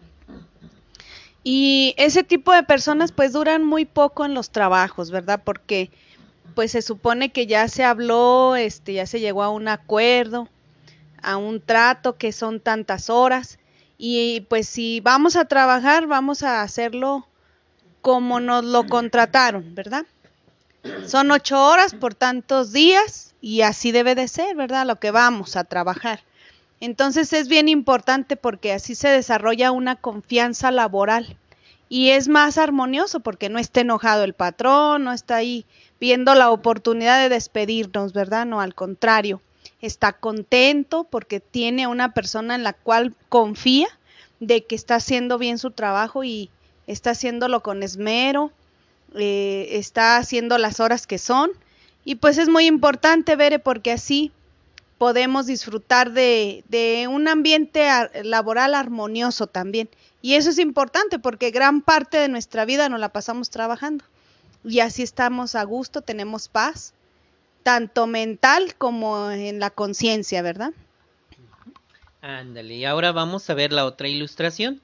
Y 1.43 1.95
ese 1.97 2.23
tipo 2.23 2.51
de 2.51 2.63
personas 2.63 3.11
pues 3.11 3.33
duran 3.33 3.63
muy 3.63 3.85
poco 3.85 4.25
en 4.25 4.33
los 4.33 4.49
trabajos, 4.49 5.11
¿verdad? 5.11 5.41
Porque 5.43 5.89
pues 6.55 6.71
se 6.71 6.81
supone 6.81 7.31
que 7.31 7.47
ya 7.47 7.67
se 7.67 7.83
habló, 7.83 8.55
este, 8.55 8.93
ya 8.93 9.05
se 9.05 9.19
llegó 9.19 9.43
a 9.43 9.49
un 9.49 9.67
acuerdo, 9.67 10.49
a 11.21 11.37
un 11.37 11.61
trato 11.61 12.17
que 12.17 12.31
son 12.31 12.59
tantas 12.59 13.09
horas 13.09 13.59
y 13.97 14.41
pues 14.49 14.67
si 14.67 14.99
vamos 14.99 15.35
a 15.35 15.45
trabajar, 15.45 16.05
vamos 16.05 16.43
a 16.43 16.61
hacerlo 16.61 17.27
como 18.01 18.39
nos 18.39 18.63
lo 18.63 18.87
contrataron, 18.87 19.73
¿verdad? 19.73 20.05
Son 21.05 21.31
ocho 21.31 21.65
horas 21.65 21.93
por 21.93 22.13
tantos 22.13 22.71
días 22.71 23.26
y 23.41 23.61
así 23.61 23.91
debe 23.91 24.15
de 24.15 24.27
ser, 24.27 24.55
¿verdad? 24.55 24.85
Lo 24.85 24.99
que 24.99 25.11
vamos 25.11 25.55
a 25.55 25.63
trabajar. 25.63 26.21
Entonces 26.79 27.33
es 27.33 27.47
bien 27.47 27.69
importante 27.69 28.35
porque 28.35 28.73
así 28.73 28.95
se 28.95 29.07
desarrolla 29.07 29.71
una 29.71 29.95
confianza 29.95 30.71
laboral 30.71 31.37
y 31.89 32.09
es 32.09 32.27
más 32.27 32.57
armonioso 32.57 33.21
porque 33.21 33.49
no 33.49 33.59
está 33.59 33.81
enojado 33.81 34.23
el 34.23 34.33
patrón, 34.33 35.05
no 35.05 35.13
está 35.13 35.37
ahí 35.37 35.65
viendo 35.99 36.35
la 36.35 36.51
oportunidad 36.51 37.19
de 37.21 37.29
despedirnos, 37.29 38.13
¿verdad? 38.13 38.45
No, 38.45 38.61
al 38.61 38.75
contrario, 38.75 39.41
está 39.81 40.13
contento 40.13 41.05
porque 41.05 41.39
tiene 41.39 41.87
una 41.87 42.13
persona 42.13 42.55
en 42.55 42.63
la 42.63 42.73
cual 42.73 43.15
confía 43.29 43.87
de 44.39 44.65
que 44.65 44.75
está 44.75 44.95
haciendo 44.95 45.37
bien 45.37 45.57
su 45.57 45.71
trabajo 45.71 46.23
y 46.23 46.49
está 46.85 47.11
haciéndolo 47.11 47.63
con 47.63 47.81
esmero, 47.81 48.51
eh, 49.15 49.69
está 49.71 50.17
haciendo 50.17 50.57
las 50.57 50.79
horas 50.79 51.07
que 51.07 51.17
son. 51.17 51.51
Y 52.07 52.15
pues 52.15 52.37
es 52.37 52.47
muy 52.47 52.67
importante, 52.67 53.35
ver 53.35 53.61
porque 53.61 53.91
así 53.91 54.31
podemos 54.97 55.45
disfrutar 55.45 56.13
de, 56.13 56.63
de 56.69 57.05
un 57.09 57.27
ambiente 57.27 57.85
laboral 58.23 58.75
armonioso 58.75 59.47
también. 59.47 59.89
Y 60.21 60.35
eso 60.35 60.51
es 60.51 60.57
importante 60.57 61.19
porque 61.19 61.51
gran 61.51 61.81
parte 61.81 62.15
de 62.15 62.29
nuestra 62.29 62.63
vida 62.63 62.87
nos 62.87 63.01
la 63.01 63.09
pasamos 63.09 63.49
trabajando. 63.49 64.05
Y 64.63 64.79
así 64.79 65.03
estamos 65.03 65.53
a 65.55 65.65
gusto, 65.65 66.01
tenemos 66.01 66.47
paz 66.47 66.93
tanto 67.63 68.07
mental 68.07 68.75
como 68.77 69.29
en 69.29 69.59
la 69.59 69.69
conciencia, 69.69 70.41
¿verdad? 70.41 70.71
Ándale, 72.21 72.75
y 72.75 72.85
ahora 72.85 73.11
vamos 73.11 73.49
a 73.49 73.53
ver 73.53 73.73
la 73.73 73.83
otra 73.83 74.07
ilustración. 74.07 74.79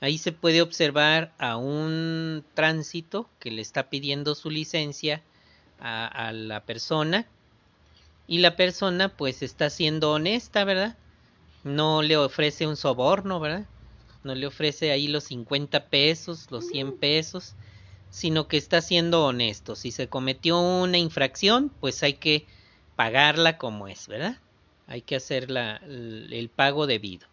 Ahí 0.00 0.18
se 0.18 0.32
puede 0.32 0.60
observar 0.60 1.32
a 1.38 1.56
un 1.56 2.44
tránsito 2.54 3.30
que 3.38 3.52
le 3.52 3.62
está 3.62 3.90
pidiendo 3.90 4.34
su 4.34 4.50
licencia 4.50 5.22
a, 5.80 6.06
a, 6.06 6.32
la 6.32 6.64
persona 6.64 7.26
y 8.26 8.38
la 8.38 8.56
persona 8.56 9.08
pues 9.08 9.42
está 9.42 9.70
siendo 9.70 10.12
honesta, 10.12 10.64
¿verdad? 10.64 10.96
No 11.64 12.02
le 12.02 12.16
ofrece 12.16 12.66
un 12.66 12.76
soborno, 12.76 13.40
¿verdad? 13.40 13.66
No 14.22 14.34
le 14.34 14.46
ofrece 14.46 14.90
ahí 14.90 15.08
los 15.08 15.24
50 15.24 15.86
pesos, 15.86 16.50
los 16.50 16.66
100 16.66 16.98
pesos, 16.98 17.54
sino 18.10 18.48
que 18.48 18.56
está 18.56 18.82
siendo 18.82 19.24
honesto. 19.24 19.76
Si 19.76 19.90
se 19.90 20.08
cometió 20.08 20.60
una 20.60 20.98
infracción, 20.98 21.70
pues 21.80 22.02
hay 22.02 22.14
que 22.14 22.46
pagarla 22.96 23.58
como 23.58 23.88
es, 23.88 24.08
¿verdad? 24.08 24.38
Hay 24.86 25.02
que 25.02 25.16
hacer 25.16 25.50
la, 25.50 25.76
el 25.76 26.50
pago 26.54 26.86
debido. 26.86 27.26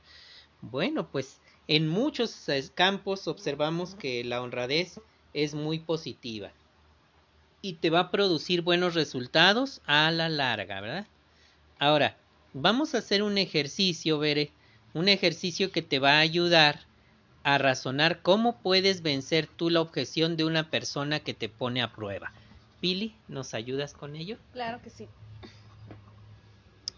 Bueno, 0.61 1.09
pues 1.11 1.39
en 1.67 1.87
muchos 1.87 2.45
campos 2.73 3.27
observamos 3.27 3.95
que 3.95 4.23
la 4.23 4.41
honradez 4.41 4.99
es 5.33 5.53
muy 5.53 5.79
positiva 5.79 6.51
y 7.65 7.73
te 7.73 7.89
va 7.89 7.99
a 7.99 8.11
producir 8.11 8.61
buenos 8.61 8.93
resultados 8.93 9.81
a 9.87 10.11
la 10.11 10.29
larga, 10.29 10.81
¿verdad? 10.81 11.07
Ahora, 11.79 12.15
vamos 12.53 12.93
a 12.93 12.99
hacer 12.99 13.23
un 13.23 13.39
ejercicio, 13.39 14.19
Bere, 14.19 14.51
un 14.93 15.09
ejercicio 15.09 15.71
que 15.71 15.81
te 15.81 15.97
va 15.97 16.17
a 16.17 16.19
ayudar 16.19 16.81
a 17.43 17.57
razonar 17.57 18.21
cómo 18.21 18.57
puedes 18.57 19.01
vencer 19.01 19.47
tú 19.47 19.71
la 19.71 19.81
objeción 19.81 20.37
de 20.37 20.43
una 20.43 20.69
persona 20.69 21.21
que 21.21 21.33
te 21.33 21.49
pone 21.49 21.81
a 21.81 21.91
prueba. 21.91 22.33
Pili, 22.81 23.15
¿nos 23.27 23.55
ayudas 23.55 23.93
con 23.93 24.15
ello? 24.15 24.37
Claro 24.53 24.79
que 24.83 24.91
sí. 24.91 25.07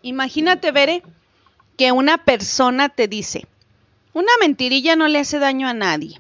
Imagínate, 0.02 0.74
Bere, 0.74 1.02
que 1.78 1.94
una 1.94 2.26
persona 2.26 2.90
te 2.90 3.08
dice, 3.08 3.48
una 4.12 4.32
mentirilla 4.42 4.98
no 4.98 5.08
le 5.08 5.20
hace 5.20 5.40
daño 5.40 5.70
a 5.70 5.74
nadie. 5.74 6.20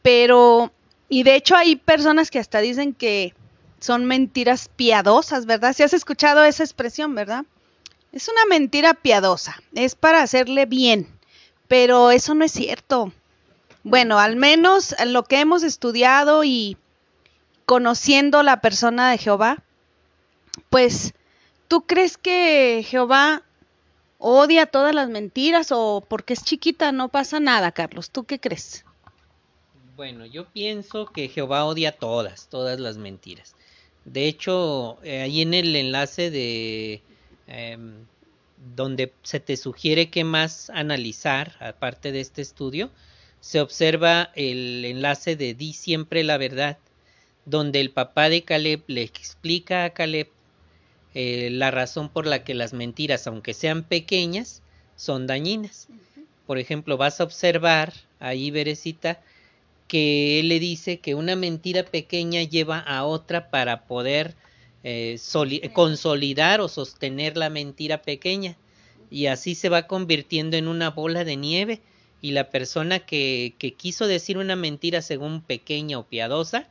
Pero, 0.00 0.72
y 1.08 1.22
de 1.22 1.36
hecho 1.36 1.56
hay 1.56 1.76
personas 1.76 2.30
que 2.30 2.38
hasta 2.38 2.60
dicen 2.60 2.94
que 2.94 3.34
son 3.80 4.06
mentiras 4.06 4.68
piadosas, 4.74 5.46
¿verdad? 5.46 5.74
Si 5.74 5.82
has 5.82 5.92
escuchado 5.92 6.44
esa 6.44 6.64
expresión, 6.64 7.14
¿verdad? 7.14 7.44
Es 8.12 8.28
una 8.28 8.46
mentira 8.48 8.94
piadosa, 8.94 9.60
es 9.74 9.94
para 9.94 10.22
hacerle 10.22 10.66
bien. 10.66 11.08
Pero 11.68 12.10
eso 12.10 12.34
no 12.34 12.44
es 12.44 12.52
cierto. 12.52 13.12
Bueno, 13.82 14.18
al 14.18 14.36
menos 14.36 14.94
lo 15.06 15.24
que 15.24 15.40
hemos 15.40 15.62
estudiado 15.62 16.44
y 16.44 16.76
conociendo 17.66 18.42
la 18.42 18.60
persona 18.60 19.10
de 19.10 19.18
Jehová, 19.18 19.62
pues, 20.70 21.14
¿tú 21.68 21.82
crees 21.82 22.16
que 22.16 22.84
Jehová 22.86 23.42
odia 24.18 24.66
todas 24.66 24.94
las 24.94 25.08
mentiras 25.08 25.68
o 25.70 26.04
porque 26.08 26.34
es 26.34 26.44
chiquita 26.44 26.92
no 26.92 27.08
pasa 27.08 27.40
nada, 27.40 27.72
Carlos? 27.72 28.10
¿Tú 28.10 28.24
qué 28.24 28.38
crees? 28.38 28.84
Bueno, 29.96 30.26
yo 30.26 30.46
pienso 30.46 31.06
que 31.06 31.28
Jehová 31.28 31.64
odia 31.64 31.92
todas, 31.92 32.48
todas 32.48 32.80
las 32.80 32.96
mentiras. 32.96 33.54
De 34.04 34.26
hecho, 34.26 34.98
eh, 35.04 35.22
ahí 35.22 35.40
en 35.40 35.54
el 35.54 35.76
enlace 35.76 36.32
de 36.32 37.00
em, 37.46 38.04
donde 38.74 39.12
se 39.22 39.38
te 39.38 39.56
sugiere 39.56 40.10
qué 40.10 40.24
más 40.24 40.68
analizar, 40.70 41.54
aparte 41.60 42.10
de 42.10 42.20
este 42.20 42.42
estudio, 42.42 42.90
se 43.40 43.60
observa 43.60 44.30
el 44.34 44.84
enlace 44.84 45.36
de 45.36 45.54
Di 45.54 45.72
siempre 45.74 46.24
la 46.24 46.38
verdad, 46.38 46.78
donde 47.44 47.80
el 47.80 47.90
papá 47.90 48.28
de 48.28 48.42
Caleb 48.42 48.82
le 48.88 49.02
explica 49.02 49.84
a 49.84 49.90
Caleb 49.90 50.28
eh, 51.14 51.50
la 51.52 51.70
razón 51.70 52.08
por 52.08 52.26
la 52.26 52.42
que 52.42 52.54
las 52.54 52.72
mentiras, 52.72 53.28
aunque 53.28 53.54
sean 53.54 53.84
pequeñas, 53.84 54.62
son 54.96 55.28
dañinas. 55.28 55.86
Por 56.46 56.58
ejemplo, 56.58 56.96
vas 56.96 57.20
a 57.20 57.24
observar 57.24 57.92
ahí, 58.18 58.50
Berecita, 58.50 59.20
que 59.88 60.40
él 60.40 60.48
le 60.48 60.60
dice 60.60 60.98
que 60.98 61.14
una 61.14 61.36
mentira 61.36 61.84
pequeña 61.84 62.42
lleva 62.42 62.78
a 62.78 63.04
otra 63.04 63.50
para 63.50 63.84
poder 63.84 64.34
eh, 64.82 65.18
consolidar 65.72 66.60
o 66.60 66.68
sostener 66.68 67.36
la 67.36 67.50
mentira 67.50 68.02
pequeña. 68.02 68.56
Y 69.10 69.26
así 69.26 69.54
se 69.54 69.68
va 69.68 69.86
convirtiendo 69.86 70.56
en 70.56 70.68
una 70.68 70.90
bola 70.90 71.24
de 71.24 71.36
nieve 71.36 71.80
y 72.20 72.32
la 72.32 72.50
persona 72.50 73.00
que, 73.00 73.54
que 73.58 73.74
quiso 73.74 74.06
decir 74.06 74.38
una 74.38 74.56
mentira 74.56 75.02
según 75.02 75.42
pequeña 75.42 75.98
o 75.98 76.04
piadosa, 76.04 76.68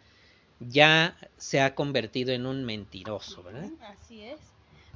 ya 0.60 1.16
se 1.38 1.62
ha 1.62 1.76
convertido 1.76 2.32
en 2.32 2.46
un 2.46 2.64
mentiroso, 2.66 3.44
¿verdad? 3.44 3.70
Así 3.82 4.24
es. 4.24 4.40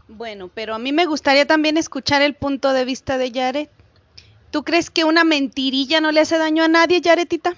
Bueno, 0.07 0.49
pero 0.53 0.73
a 0.73 0.79
mí 0.79 0.93
me 0.93 1.05
gustaría 1.05 1.45
también 1.45 1.77
escuchar 1.77 2.21
el 2.21 2.33
punto 2.33 2.73
de 2.73 2.85
vista 2.85 3.17
de 3.17 3.31
Yaret. 3.31 3.69
¿Tú 4.51 4.63
crees 4.63 4.89
que 4.89 5.03
una 5.03 5.23
mentirilla 5.23 5.99
no 5.99 6.11
le 6.11 6.21
hace 6.21 6.37
daño 6.37 6.63
a 6.63 6.69
nadie, 6.69 7.01
Yaretita? 7.01 7.55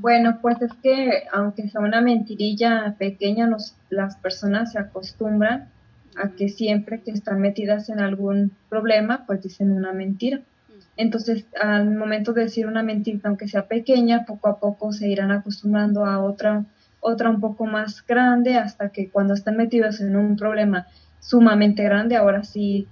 Bueno, 0.00 0.38
pues 0.42 0.60
es 0.60 0.72
que 0.82 1.24
aunque 1.32 1.68
sea 1.68 1.80
una 1.80 2.00
mentirilla 2.00 2.96
pequeña, 2.98 3.48
las 3.90 4.16
personas 4.16 4.72
se 4.72 4.78
acostumbran 4.78 5.68
a 6.16 6.30
que 6.30 6.48
siempre 6.48 7.00
que 7.00 7.12
están 7.12 7.40
metidas 7.40 7.88
en 7.88 8.00
algún 8.00 8.52
problema, 8.68 9.24
pues 9.26 9.42
dicen 9.42 9.70
una 9.70 9.92
mentira. 9.92 10.40
Entonces, 10.96 11.46
al 11.60 11.90
momento 11.94 12.32
de 12.32 12.42
decir 12.42 12.66
una 12.66 12.82
mentira, 12.82 13.20
aunque 13.24 13.48
sea 13.48 13.66
pequeña, 13.66 14.24
poco 14.26 14.48
a 14.48 14.58
poco 14.58 14.92
se 14.92 15.08
irán 15.08 15.30
acostumbrando 15.30 16.04
a 16.04 16.22
otra, 16.22 16.64
otra 17.00 17.30
un 17.30 17.40
poco 17.40 17.66
más 17.66 18.04
grande, 18.06 18.56
hasta 18.56 18.90
que 18.90 19.10
cuando 19.10 19.34
están 19.34 19.56
metidos 19.56 20.00
en 20.00 20.16
un 20.16 20.36
problema 20.36 20.86
sumamente 21.20 21.82
grande, 21.84 22.16
ahora 22.16 22.44
sí 22.44 22.86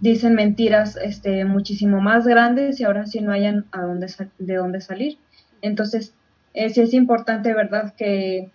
dicen 0.00 0.34
mentiras 0.34 0.96
este, 0.96 1.44
muchísimo 1.44 2.00
más 2.00 2.26
grandes 2.26 2.80
y 2.80 2.84
ahora 2.84 3.06
sí 3.06 3.20
no 3.20 3.32
hayan 3.32 3.66
a 3.70 3.82
dónde 3.82 4.06
de 4.38 4.54
dónde 4.56 4.80
salir. 4.80 5.18
Entonces, 5.62 6.14
eh, 6.54 6.70
sí 6.70 6.80
es 6.80 6.94
importante, 6.94 7.54
¿verdad?, 7.54 7.94
que, 7.96 8.50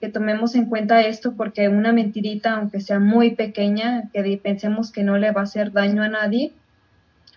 que 0.00 0.08
tomemos 0.08 0.54
en 0.54 0.66
cuenta 0.66 1.00
esto 1.02 1.34
porque 1.34 1.68
una 1.68 1.92
mentirita, 1.92 2.54
aunque 2.54 2.80
sea 2.80 2.98
muy 2.98 3.34
pequeña, 3.34 4.10
que 4.12 4.40
pensemos 4.42 4.92
que 4.92 5.04
no 5.04 5.18
le 5.18 5.32
va 5.32 5.42
a 5.42 5.44
hacer 5.44 5.72
daño 5.72 6.02
a 6.02 6.08
nadie, 6.08 6.52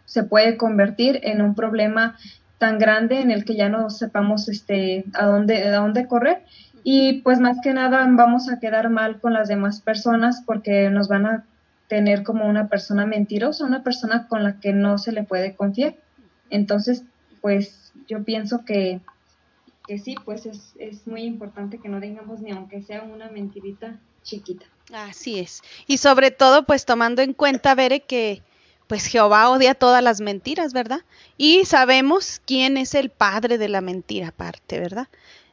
se 0.05 0.23
puede 0.23 0.57
convertir 0.57 1.19
en 1.23 1.41
un 1.41 1.55
problema 1.55 2.17
tan 2.57 2.77
grande 2.77 3.21
en 3.21 3.31
el 3.31 3.45
que 3.45 3.55
ya 3.55 3.69
no 3.69 3.89
sepamos 3.89 4.49
este 4.49 5.05
a 5.13 5.25
dónde 5.25 5.63
a 5.63 5.77
dónde 5.77 6.07
correr 6.07 6.41
y 6.83 7.21
pues 7.21 7.39
más 7.39 7.57
que 7.63 7.73
nada 7.73 8.05
vamos 8.09 8.49
a 8.49 8.59
quedar 8.59 8.89
mal 8.89 9.19
con 9.19 9.33
las 9.33 9.47
demás 9.47 9.81
personas 9.81 10.43
porque 10.45 10.89
nos 10.89 11.07
van 11.07 11.25
a 11.25 11.45
tener 11.87 12.23
como 12.23 12.47
una 12.47 12.67
persona 12.67 13.05
mentirosa, 13.05 13.65
una 13.65 13.83
persona 13.83 14.27
con 14.27 14.43
la 14.43 14.59
que 14.59 14.73
no 14.73 14.97
se 14.97 15.11
le 15.11 15.23
puede 15.23 15.55
confiar. 15.55 15.95
Entonces, 16.49 17.03
pues 17.41 17.88
yo 18.09 18.23
pienso 18.23 18.65
que, 18.65 18.99
que 19.87 19.99
sí, 19.99 20.15
pues 20.25 20.45
es, 20.45 20.73
es 20.79 21.07
muy 21.07 21.21
importante 21.21 21.77
que 21.77 21.87
no 21.87 22.01
tengamos 22.01 22.41
ni 22.41 22.51
aunque 22.51 22.81
sea 22.81 23.03
una 23.03 23.29
mentirita 23.29 23.99
chiquita. 24.23 24.65
Así 24.91 25.39
es. 25.39 25.61
Y 25.87 25.97
sobre 25.97 26.31
todo, 26.31 26.65
pues 26.65 26.85
tomando 26.85 27.21
en 27.21 27.33
cuenta, 27.33 27.75
Bere, 27.75 28.01
que 28.01 28.41
pues 28.87 29.05
Jehová 29.05 29.51
odia 29.51 29.75
todas 29.75 30.03
las 30.03 30.19
mentiras, 30.19 30.73
¿verdad? 30.73 31.01
Y 31.37 31.65
sabemos 31.65 32.41
quién 32.45 32.75
es 32.75 32.95
el 32.95 33.11
padre 33.11 33.59
de 33.59 33.69
la 33.69 33.81
mentira 33.81 34.29
aparte, 34.29 34.79
¿verdad? 34.79 35.07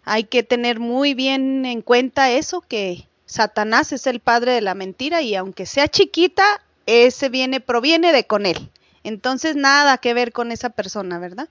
Hay 0.05 0.25
que 0.25 0.43
tener 0.43 0.81
muy 0.81 1.13
bien 1.13 1.67
en 1.67 1.83
cuenta 1.83 2.31
eso, 2.31 2.63
que 2.63 3.07
Satanás 3.27 3.93
es 3.93 4.07
el 4.07 4.21
padre 4.21 4.53
de 4.53 4.63
la 4.63 4.75
mentira 4.75 5.21
y 5.21 5.35
aunque 5.35 5.67
sea 5.67 5.87
chiquita, 5.87 6.63
ese 6.87 7.29
viene, 7.29 7.61
proviene 7.61 8.13
de 8.13 8.27
con 8.27 8.47
él. 8.47 8.71
Entonces 9.05 9.55
nada 9.55 9.99
que 9.99 10.15
ver 10.15 10.33
con 10.33 10.51
esa 10.51 10.71
persona, 10.71 11.19
¿verdad? 11.19 11.51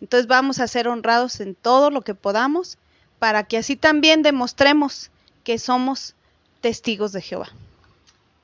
Entonces 0.00 0.26
vamos 0.26 0.60
a 0.60 0.68
ser 0.68 0.88
honrados 0.88 1.40
en 1.40 1.54
todo 1.54 1.90
lo 1.90 2.02
que 2.02 2.14
podamos 2.14 2.78
para 3.18 3.44
que 3.44 3.58
así 3.58 3.76
también 3.76 4.22
demostremos 4.22 5.10
que 5.44 5.58
somos 5.58 6.14
testigos 6.60 7.12
de 7.12 7.22
Jehová. 7.22 7.48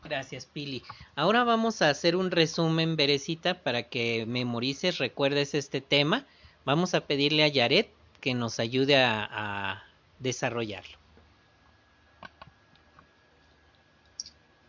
Gracias, 0.05 0.47
Pili. 0.47 0.83
Ahora 1.17 1.43
vamos 1.43 1.83
a 1.83 1.91
hacer 1.91 2.15
un 2.15 2.31
resumen, 2.31 2.95
Berecita, 2.95 3.55
para 3.55 3.85
que 3.85 4.25
memorices, 4.27 4.99
recuerdes 4.99 5.55
este 5.55 5.81
tema. 5.81 6.25
Vamos 6.65 6.95
a 6.95 7.01
pedirle 7.01 7.43
a 7.43 7.49
Yaret 7.49 7.91
que 8.21 8.35
nos 8.35 8.61
ayude 8.61 8.97
a, 8.97 9.83
desarrollarlo. 10.19 10.97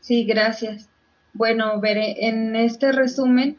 Sí, 0.02 0.26
gracias. 0.26 0.90
Bueno, 1.34 1.80
Bere, 1.80 2.28
en 2.28 2.56
este 2.56 2.92
resumen, 2.92 3.58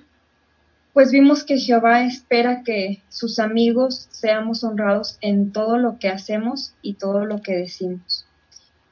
pues 0.98 1.12
vimos 1.12 1.44
que 1.44 1.58
Jehová 1.58 2.02
espera 2.02 2.64
que 2.64 3.04
sus 3.08 3.38
amigos 3.38 4.08
seamos 4.10 4.64
honrados 4.64 5.16
en 5.20 5.52
todo 5.52 5.78
lo 5.78 6.00
que 6.00 6.08
hacemos 6.08 6.74
y 6.82 6.94
todo 6.94 7.24
lo 7.24 7.40
que 7.40 7.54
decimos. 7.54 8.26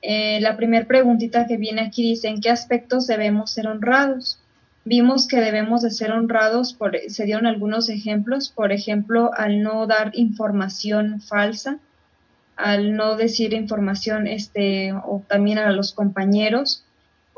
Eh, 0.02 0.38
la 0.40 0.56
primera 0.56 0.86
preguntita 0.86 1.48
que 1.48 1.56
viene 1.56 1.80
aquí 1.80 2.04
dice, 2.04 2.28
¿en 2.28 2.40
qué 2.40 2.48
aspectos 2.50 3.08
debemos 3.08 3.50
ser 3.50 3.66
honrados? 3.66 4.38
Vimos 4.84 5.26
que 5.26 5.40
debemos 5.40 5.82
de 5.82 5.90
ser 5.90 6.12
honrados, 6.12 6.74
por, 6.74 6.96
se 7.08 7.24
dieron 7.24 7.44
algunos 7.44 7.88
ejemplos, 7.88 8.50
por 8.50 8.70
ejemplo, 8.70 9.32
al 9.36 9.64
no 9.64 9.88
dar 9.88 10.12
información 10.14 11.20
falsa, 11.20 11.80
al 12.54 12.94
no 12.94 13.16
decir 13.16 13.52
información 13.52 14.28
este, 14.28 14.92
o 14.92 15.24
también 15.26 15.58
a 15.58 15.72
los 15.72 15.92
compañeros, 15.92 16.85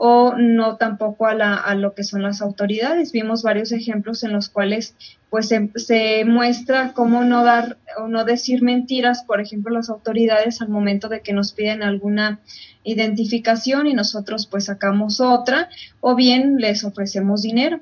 o 0.01 0.37
no 0.37 0.77
tampoco 0.77 1.27
a, 1.27 1.35
la, 1.35 1.57
a 1.57 1.75
lo 1.75 1.93
que 1.93 2.05
son 2.05 2.23
las 2.23 2.41
autoridades. 2.41 3.11
Vimos 3.11 3.43
varios 3.43 3.73
ejemplos 3.73 4.23
en 4.23 4.33
los 4.33 4.49
cuales 4.49 4.95
pues 5.29 5.49
se, 5.49 6.25
muestra 6.25 6.93
cómo 6.95 7.25
no 7.25 7.43
dar 7.43 7.79
o 7.99 8.07
no 8.07 8.25
decir 8.25 8.63
mentiras, 8.63 9.25
por 9.25 9.41
ejemplo, 9.41 9.75
las 9.75 9.91
autoridades 9.91 10.63
al 10.63 10.69
momento 10.69 11.09
de 11.09 11.21
que 11.21 11.33
nos 11.33 11.53
piden 11.53 11.83
alguna 11.83 12.39
identificación 12.85 13.89
y 13.89 13.95
nosotros 13.95 14.47
pues 14.47 14.67
sacamos 14.67 15.21
otra 15.21 15.69
o 16.01 16.15
bien 16.15 16.59
les 16.59 16.85
ofrecemos 16.85 17.43
dinero. 17.43 17.81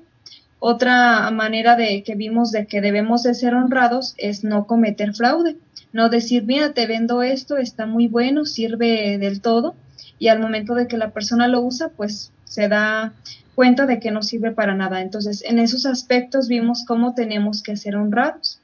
Otra 0.59 1.31
manera 1.33 1.77
de 1.77 2.03
que 2.03 2.15
vimos 2.15 2.51
de 2.51 2.67
que 2.67 2.81
debemos 2.81 3.25
de 3.25 3.35
ser 3.35 3.55
honrados 3.55 4.15
es 4.17 4.43
no 4.43 4.67
cometer 4.67 5.15
fraude, 5.15 5.59
no 5.93 6.09
decir, 6.09 6.45
mira, 6.45 6.73
te 6.73 6.87
vendo 6.87 7.23
esto, 7.23 7.59
está 7.59 7.85
muy 7.85 8.09
bueno, 8.09 8.47
sirve 8.47 9.19
del 9.19 9.43
todo, 9.43 9.75
y 10.19 10.29
al 10.29 10.41
momento 10.41 10.75
de 10.75 10.89
que 10.89 10.97
la 10.97 11.11
persona 11.11 11.49
lo 11.49 11.61
usa, 11.61 11.89
pues 11.89 12.33
se 12.45 12.69
da 12.69 13.13
cuenta 13.55 13.87
de 13.87 14.01
que 14.01 14.11
no 14.11 14.23
sirve 14.23 14.53
para 14.53 14.75
nada. 14.75 15.01
Entonces, 15.01 15.43
en 15.45 15.59
esos 15.59 15.87
aspectos 15.87 16.49
vimos 16.49 16.85
cómo 16.87 17.15
tenemos 17.15 17.63
que 17.63 17.77
ser 17.77 17.97
honrados. 17.97 18.61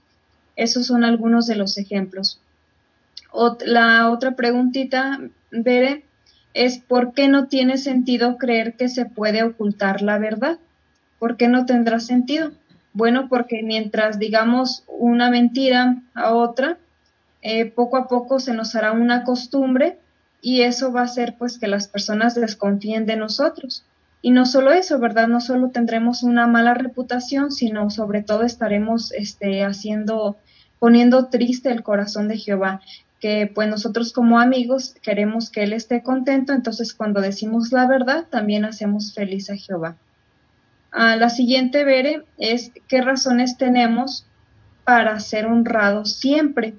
Esos 0.56 0.86
son 0.86 1.04
algunos 1.04 1.46
de 1.46 1.56
los 1.56 1.78
ejemplos. 1.78 2.40
la 3.64 4.10
otra 4.10 4.32
preguntita, 4.32 5.18
Bere, 5.50 6.04
es 6.54 6.78
¿por 6.78 7.14
qué 7.14 7.28
no 7.28 7.46
tiene 7.46 7.78
sentido 7.78 8.36
creer 8.36 8.74
que 8.74 8.88
se 8.88 9.06
puede 9.06 9.42
ocultar 9.42 10.02
la 10.02 10.18
verdad? 10.18 10.58
¿Por 11.18 11.36
qué 11.36 11.48
no 11.48 11.64
tendrá 11.64 11.98
sentido? 12.00 12.52
Bueno, 12.92 13.28
porque 13.28 13.62
mientras 13.62 14.18
digamos 14.18 14.84
una 14.86 15.30
mentira 15.30 15.96
a 16.14 16.34
otra, 16.34 16.76
eh, 17.40 17.64
poco 17.64 17.96
a 17.96 18.06
poco 18.06 18.38
se 18.38 18.52
nos 18.52 18.74
hará 18.74 18.92
una 18.92 19.24
costumbre 19.24 19.98
y 20.42 20.62
eso 20.62 20.92
va 20.92 21.02
a 21.02 21.04
hacer 21.04 21.36
pues 21.38 21.58
que 21.58 21.68
las 21.68 21.88
personas 21.88 22.34
desconfíen 22.34 23.06
de 23.06 23.16
nosotros. 23.16 23.84
Y 24.20 24.32
no 24.32 24.44
solo 24.44 24.72
eso, 24.72 24.98
¿verdad? 24.98 25.28
No 25.28 25.40
solo 25.40 25.70
tendremos 25.70 26.22
una 26.24 26.46
mala 26.46 26.74
reputación, 26.74 27.52
sino 27.52 27.90
sobre 27.90 28.22
todo 28.22 28.42
estaremos 28.42 29.12
este, 29.12 29.64
haciendo, 29.64 30.36
poniendo 30.78 31.26
triste 31.26 31.70
el 31.70 31.82
corazón 31.82 32.28
de 32.28 32.38
Jehová, 32.38 32.82
que 33.20 33.50
pues 33.52 33.68
nosotros 33.68 34.12
como 34.12 34.40
amigos 34.40 34.96
queremos 35.00 35.48
que 35.48 35.62
Él 35.62 35.72
esté 35.72 36.02
contento, 36.02 36.52
entonces 36.52 36.92
cuando 36.92 37.20
decimos 37.20 37.70
la 37.70 37.86
verdad 37.86 38.26
también 38.28 38.64
hacemos 38.64 39.14
feliz 39.14 39.48
a 39.48 39.56
Jehová. 39.56 39.96
Ah, 40.90 41.16
la 41.16 41.30
siguiente, 41.30 41.84
Bere, 41.84 42.24
es 42.36 42.72
qué 42.88 43.00
razones 43.00 43.56
tenemos 43.56 44.26
para 44.84 45.18
ser 45.20 45.46
honrados 45.46 46.14
siempre. 46.14 46.74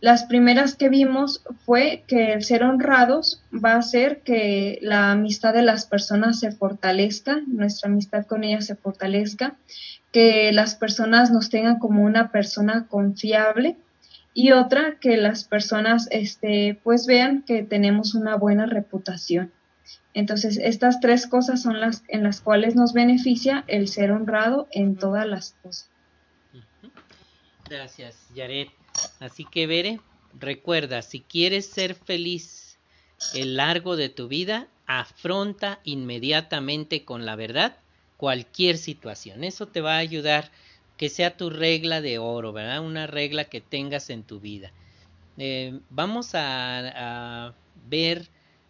Las 0.00 0.24
primeras 0.24 0.74
que 0.74 0.88
vimos 0.88 1.44
fue 1.66 2.04
que 2.06 2.32
el 2.32 2.42
ser 2.42 2.62
honrados 2.64 3.42
va 3.52 3.72
a 3.72 3.78
hacer 3.78 4.20
que 4.22 4.78
la 4.80 5.12
amistad 5.12 5.52
de 5.52 5.62
las 5.62 5.84
personas 5.84 6.40
se 6.40 6.52
fortalezca, 6.52 7.42
nuestra 7.46 7.90
amistad 7.90 8.24
con 8.24 8.42
ellas 8.42 8.64
se 8.66 8.76
fortalezca, 8.76 9.56
que 10.10 10.52
las 10.52 10.74
personas 10.74 11.30
nos 11.30 11.50
tengan 11.50 11.78
como 11.78 12.02
una 12.02 12.32
persona 12.32 12.86
confiable 12.88 13.76
y 14.32 14.52
otra 14.52 14.96
que 15.00 15.18
las 15.18 15.44
personas 15.44 16.08
este 16.10 16.80
pues 16.82 17.06
vean 17.06 17.42
que 17.42 17.62
tenemos 17.62 18.14
una 18.14 18.36
buena 18.36 18.64
reputación. 18.64 19.52
Entonces, 20.14 20.56
estas 20.56 21.00
tres 21.00 21.26
cosas 21.26 21.62
son 21.62 21.78
las 21.78 22.04
en 22.08 22.22
las 22.22 22.40
cuales 22.40 22.74
nos 22.74 22.94
beneficia 22.94 23.64
el 23.68 23.86
ser 23.86 24.12
honrado 24.12 24.66
en 24.72 24.96
todas 24.96 25.26
las 25.26 25.54
cosas. 25.62 25.90
Gracias, 27.68 28.26
Yaret. 28.34 28.79
Así 29.20 29.44
que, 29.44 29.66
Bere, 29.66 30.00
recuerda, 30.38 31.02
si 31.02 31.20
quieres 31.20 31.66
ser 31.66 31.94
feliz 31.94 32.78
el 33.34 33.56
largo 33.56 33.96
de 33.96 34.08
tu 34.08 34.28
vida, 34.28 34.68
afronta 34.86 35.80
inmediatamente 35.84 37.04
con 37.04 37.26
la 37.26 37.36
verdad 37.36 37.78
cualquier 38.16 38.76
situación. 38.76 39.44
Eso 39.44 39.68
te 39.68 39.80
va 39.80 39.94
a 39.94 39.98
ayudar 39.98 40.50
que 40.96 41.08
sea 41.08 41.36
tu 41.36 41.48
regla 41.48 42.00
de 42.00 42.18
oro, 42.18 42.52
¿verdad? 42.52 42.84
Una 42.84 43.06
regla 43.06 43.44
que 43.44 43.60
tengas 43.60 44.10
en 44.10 44.24
tu 44.24 44.40
vida. 44.40 44.72
Eh, 45.38 45.80
vamos 45.88 46.32
a, 46.34 47.54
ver 47.74 48.28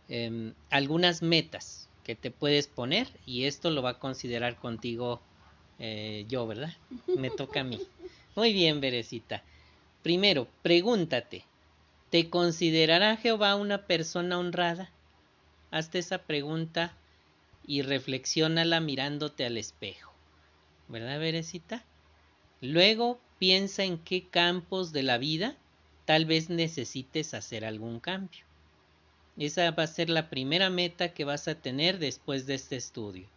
em, 0.08 0.54
algunas 0.70 1.22
metas 1.22 1.88
que 2.04 2.14
te 2.14 2.30
puedes 2.30 2.68
poner 2.68 3.08
y 3.26 3.44
esto 3.44 3.70
lo 3.70 3.82
va 3.82 3.90
a 3.90 3.98
considerar 3.98 4.56
contigo 4.56 5.20
eh, 5.78 6.26
yo, 6.28 6.46
¿verdad? 6.46 6.72
Me 7.16 7.30
toca 7.30 7.60
a 7.60 7.64
mí. 7.64 7.78
Muy 8.36 8.52
bien, 8.52 8.80
Berecita. 8.80 9.42
Primero, 10.03 10.48
pregúntate, 10.62 11.44
¿te 12.09 12.30
considerará 12.30 13.16
Jehová 13.16 13.55
una 13.55 13.86
persona 13.86 14.38
honrada? 14.38 14.90
Hazte 15.70 15.98
esa 15.98 16.18
pregunta 16.18 16.96
y 17.66 17.82
reflexiónala 17.82 18.80
mirándote 18.80 19.44
al 19.44 19.59
espejo. 19.59 20.12
¿Verdad, 20.88 21.20
Berecita? 21.20 21.84
Luego 22.62 23.20
piensa 23.38 23.84
en 23.84 23.98
qué 23.98 24.26
campos 24.26 24.92
de 24.92 25.03
la 25.03 25.18
vida 25.18 25.57
tal 26.07 26.24
vez 26.24 26.51
necesites 26.51 27.34
hacer 27.34 27.64
algún 27.64 28.01
cambio. 28.01 28.44
Esa 29.38 29.70
va 29.70 29.84
a 29.84 29.86
ser 29.86 30.11
la 30.11 30.28
primera 30.28 30.68
meta 30.70 31.14
que 31.14 31.24
vas 31.24 31.46
a 31.46 31.55
tener 31.55 31.98
después 31.98 32.46
de 32.46 32.55
este 32.55 32.76
estudio. 32.76 33.28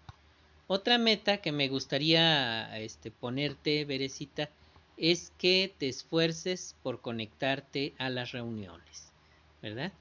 Otra 0.68 0.98
meta 0.98 1.38
que 1.38 1.52
me 1.52 1.68
gustaría 1.68 2.78
este, 2.80 3.12
ponerte, 3.12 3.86
Berecita, 3.86 4.50
es 4.98 5.32
que 5.38 5.74
te 5.78 5.90
esfuerces 5.90 6.76
por 6.84 7.02
conectarte 7.02 7.94
a 7.98 8.10
las 8.10 8.32
reuniones, 8.32 9.12
¿verdad? 9.62 9.92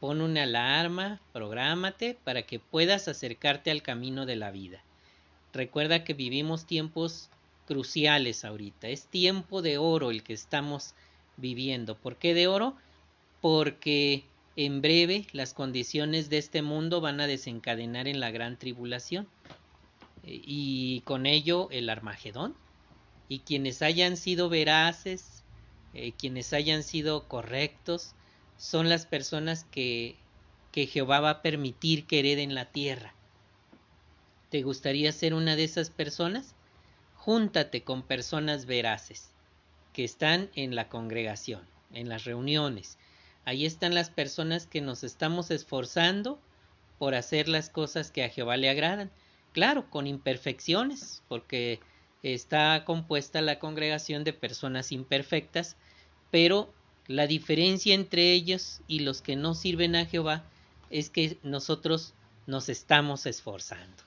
Pon 0.00 0.20
una 0.20 0.44
alarma, 0.44 1.20
prográmate 1.32 2.16
para 2.22 2.42
que 2.42 2.58
puedas 2.58 3.08
acercarte 3.08 3.70
al 3.70 3.82
camino 3.82 4.26
de 4.26 4.36
la 4.36 4.50
vida. 4.50 4.82
Recuerda 5.52 6.04
que 6.04 6.14
vivimos 6.14 6.66
tiempos 6.66 7.30
cruciales 7.66 8.44
ahorita. 8.44 8.88
Es 8.88 9.06
tiempo 9.06 9.62
de 9.62 9.78
oro 9.78 10.10
el 10.10 10.22
que 10.22 10.34
estamos 10.34 10.94
viviendo. 11.36 11.96
¿Por 11.96 12.16
qué 12.16 12.34
de 12.34 12.46
oro? 12.46 12.76
Porque 13.40 14.24
en 14.54 14.80
breve 14.80 15.26
las 15.32 15.54
condiciones 15.54 16.30
de 16.30 16.38
este 16.38 16.62
mundo 16.62 17.00
van 17.00 17.20
a 17.20 17.26
desencadenar 17.26 18.08
en 18.08 18.20
la 18.20 18.30
gran 18.30 18.58
tribulación. 18.58 19.26
Y 20.22 21.02
con 21.02 21.24
ello 21.24 21.68
el 21.70 21.88
Armagedón, 21.88 22.54
y 23.28 23.40
quienes 23.40 23.82
hayan 23.82 24.16
sido 24.16 24.48
veraces, 24.48 25.42
eh, 25.94 26.12
quienes 26.12 26.52
hayan 26.52 26.82
sido 26.82 27.28
correctos, 27.28 28.14
son 28.56 28.88
las 28.88 29.06
personas 29.06 29.64
que, 29.64 30.16
que 30.72 30.86
Jehová 30.86 31.20
va 31.20 31.30
a 31.30 31.42
permitir 31.42 32.06
que 32.06 32.20
hereden 32.20 32.54
la 32.54 32.66
tierra. 32.66 33.14
¿Te 34.50 34.62
gustaría 34.62 35.10
ser 35.12 35.34
una 35.34 35.56
de 35.56 35.64
esas 35.64 35.90
personas? 35.90 36.54
Júntate 37.14 37.82
con 37.82 38.02
personas 38.02 38.66
veraces 38.66 39.30
que 39.92 40.04
están 40.04 40.50
en 40.54 40.74
la 40.74 40.88
congregación, 40.88 41.62
en 41.92 42.08
las 42.08 42.24
reuniones. 42.24 42.98
Ahí 43.44 43.66
están 43.66 43.94
las 43.94 44.10
personas 44.10 44.66
que 44.66 44.80
nos 44.80 45.02
estamos 45.02 45.50
esforzando 45.50 46.38
por 46.98 47.14
hacer 47.14 47.48
las 47.48 47.70
cosas 47.70 48.10
que 48.10 48.24
a 48.24 48.28
Jehová 48.28 48.56
le 48.56 48.68
agradan. 48.68 49.10
Claro, 49.52 49.88
con 49.90 50.06
imperfecciones, 50.06 51.22
porque 51.28 51.80
está 52.34 52.84
compuesta 52.84 53.42
la 53.42 53.58
congregación 53.58 54.24
de 54.24 54.32
personas 54.32 54.92
imperfectas, 54.92 55.76
pero 56.30 56.72
la 57.06 57.26
diferencia 57.26 57.94
entre 57.94 58.32
ellos 58.32 58.80
y 58.88 59.00
los 59.00 59.22
que 59.22 59.36
no 59.36 59.54
sirven 59.54 59.96
a 59.96 60.06
Jehová 60.06 60.44
es 60.90 61.10
que 61.10 61.38
nosotros 61.42 62.14
nos 62.46 62.68
estamos 62.68 63.26
esforzando. 63.26 64.02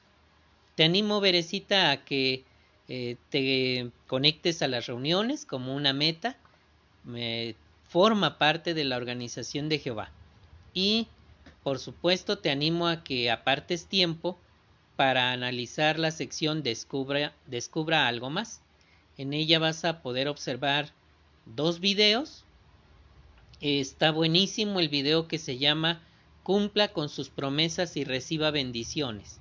Te 0.76 0.84
animo, 0.84 1.20
Berecita, 1.20 1.91
a 1.91 2.03
que 2.03 2.43
eh, 2.88 3.17
te 3.30 3.91
conectes 4.07 4.61
a 4.61 4.67
las 4.67 4.88
reuniones 4.88 5.45
como 5.45 5.76
una 5.76 5.93
meta. 5.93 6.38
Me 7.03 7.55
forma 7.88 8.38
parte 8.38 8.74
de 8.74 8.84
la 8.84 8.97
organización 8.97 9.70
de 9.70 9.80
Jehová. 9.80 10.11
Y, 10.74 11.07
por 11.63 11.80
supuesto, 11.80 12.38
te 12.38 12.49
animo 12.49 12.88
a 12.88 13.03
que 13.03 13.30
apartes 13.30 13.88
tiempo 13.88 14.39
para 15.00 15.32
analizar 15.32 15.97
la 15.97 16.12
sección 16.12 16.62
Descubra, 16.62 17.34
Descubra 17.47 18.10
algo 18.10 18.30
más. 18.30 18.60
En 19.18 19.32
ella 19.32 19.58
vas 19.58 19.86
a 19.86 20.02
poder 20.02 20.28
observar 20.28 20.89
dos 21.45 21.80
videos. 21.80 22.43
Está 23.62 24.12
buenísimo 24.12 24.82
el 24.82 24.89
video 24.89 25.30
que 25.30 25.38
se 25.38 25.58
llama 25.58 26.02
Cumpla 26.43 26.89
con 26.89 27.08
sus 27.08 27.30
promesas 27.30 27.95
y 27.95 28.04
reciba 28.04 28.52
bendiciones. 28.52 29.39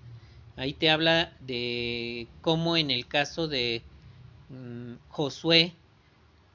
Ahí 0.57 0.75
te 0.75 0.91
habla 0.91 1.33
de 1.41 2.29
cómo 2.41 2.77
en 2.77 2.93
el 2.93 3.09
caso 3.09 3.49
de 3.49 3.83
mm, 4.51 5.09
Josué, 5.09 5.73